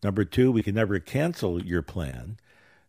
[0.04, 2.38] Number two, we can never cancel your plan.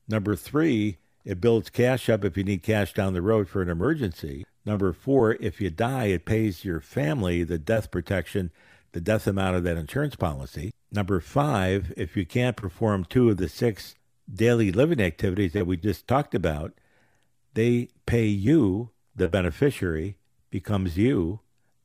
[0.06, 3.68] Number three, it builds cash up if you need cash down the road for an
[3.68, 4.44] emergency.
[4.64, 8.50] Number four, if you die, it pays your family the death protection,
[8.92, 10.72] the death amount of that insurance policy.
[10.92, 13.94] Number five, if you can't perform two of the six
[14.32, 16.72] daily living activities that we just talked about,
[17.54, 20.16] they pay you, the beneficiary,
[20.50, 21.40] becomes you,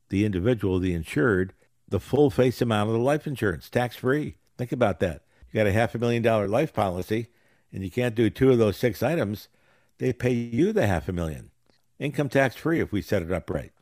[0.08, 1.52] the individual, the insured,
[1.88, 4.36] the full face amount of the life insurance, tax free.
[4.56, 5.22] Think about that.
[5.50, 7.28] You got a half a million dollar life policy
[7.72, 9.48] and you can't do two of those six items,
[9.98, 11.50] they pay you the half a million.
[11.98, 13.72] Income tax free if we set it up right.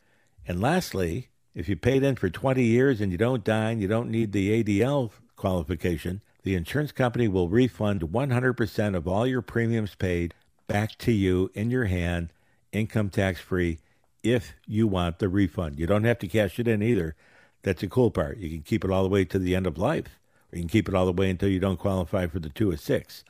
[0.47, 3.89] And lastly, if you paid in for 20 years and you don't die and you
[3.89, 9.95] don't need the ADL qualification, the insurance company will refund 100% of all your premiums
[9.95, 10.35] paid
[10.67, 12.29] back to you in your hand,
[12.71, 13.79] income tax free,
[14.23, 15.79] if you want the refund.
[15.79, 17.17] You don't have to cash it in either.
[17.63, 18.37] That's the cool part.
[18.39, 20.19] You can keep it all the way to the end of life,
[20.53, 22.71] or you can keep it all the way until you don't qualify for the two
[22.71, 23.25] or six.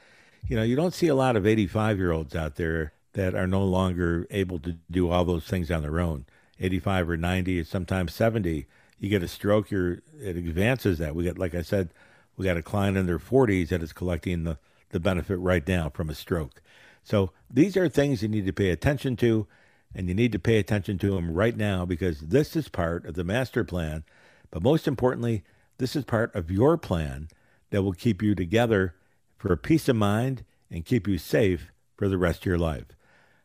[0.49, 3.47] You know, you don't see a lot of 85 year olds out there that are
[3.47, 6.27] no longer able to do all those things on their own.
[6.59, 8.67] 85 or 90, or sometimes 70.
[8.99, 11.15] You get a stroke, you're, it advances that.
[11.15, 11.91] We get, like I said,
[12.37, 14.59] we got a client in their 40s that is collecting the,
[14.91, 16.61] the benefit right now from a stroke.
[17.03, 19.47] So these are things you need to pay attention to,
[19.95, 23.15] and you need to pay attention to them right now because this is part of
[23.15, 24.05] the master plan.
[24.51, 25.45] But most importantly,
[25.79, 27.29] this is part of your plan
[27.71, 28.95] that will keep you together
[29.37, 32.87] for a peace of mind and keep you safe for the rest of your life.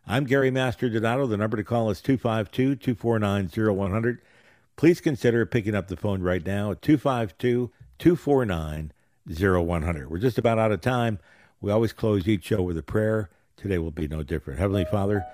[0.08, 1.30] I'm Gary Mastrodonato.
[1.30, 4.22] The number to call is 252 249 0100.
[4.76, 7.70] Please consider picking up the phone right now at 252
[8.00, 8.92] 249
[9.28, 10.10] 0100.
[10.10, 11.20] We're just about out of time.
[11.62, 13.30] We always close each show with a prayer.
[13.58, 14.60] Today will be no different.
[14.60, 15.26] Heavenly Father,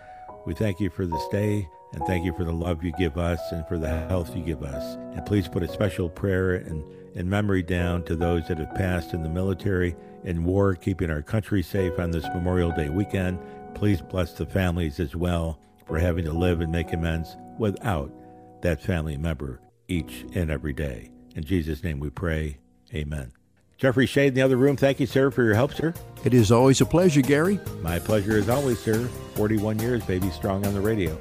[0.45, 3.39] we thank you for this day and thank you for the love you give us
[3.51, 4.95] and for the health you give us.
[5.15, 6.83] And please put a special prayer and,
[7.15, 11.21] and memory down to those that have passed in the military, in war, keeping our
[11.21, 13.39] country safe on this Memorial Day weekend.
[13.75, 18.11] Please bless the families as well for having to live and make amends without
[18.61, 21.11] that family member each and every day.
[21.35, 22.57] In Jesus' name we pray.
[22.93, 23.31] Amen.
[23.77, 25.93] Jeffrey Shade in the other room, thank you, sir, for your help, sir.
[26.23, 27.59] It is always a pleasure, Gary.
[27.81, 29.05] My pleasure as always, sir.
[29.35, 31.17] 41 years, baby, strong on the radio.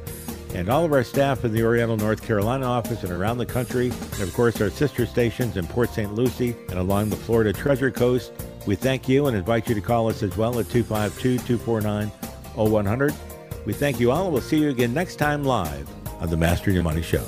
[0.55, 3.87] And all of our staff in the Oriental, North Carolina office and around the country,
[4.13, 6.15] and of course our sister stations in Port St.
[6.15, 8.33] Lucie and along the Florida Treasure Coast,
[8.65, 12.07] we thank you and invite you to call us as well at 252 249
[12.55, 13.15] 0100.
[13.67, 15.89] We thank you all and we'll see you again next time live
[16.23, 17.25] on the Mastering Your Money Show.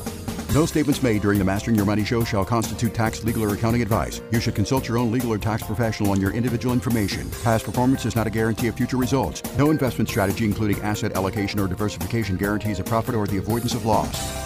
[0.56, 3.82] No statements made during the Mastering Your Money show shall constitute tax, legal, or accounting
[3.82, 4.22] advice.
[4.32, 7.28] You should consult your own legal or tax professional on your individual information.
[7.44, 9.42] Past performance is not a guarantee of future results.
[9.58, 13.84] No investment strategy, including asset allocation or diversification, guarantees a profit or the avoidance of
[13.84, 14.45] loss.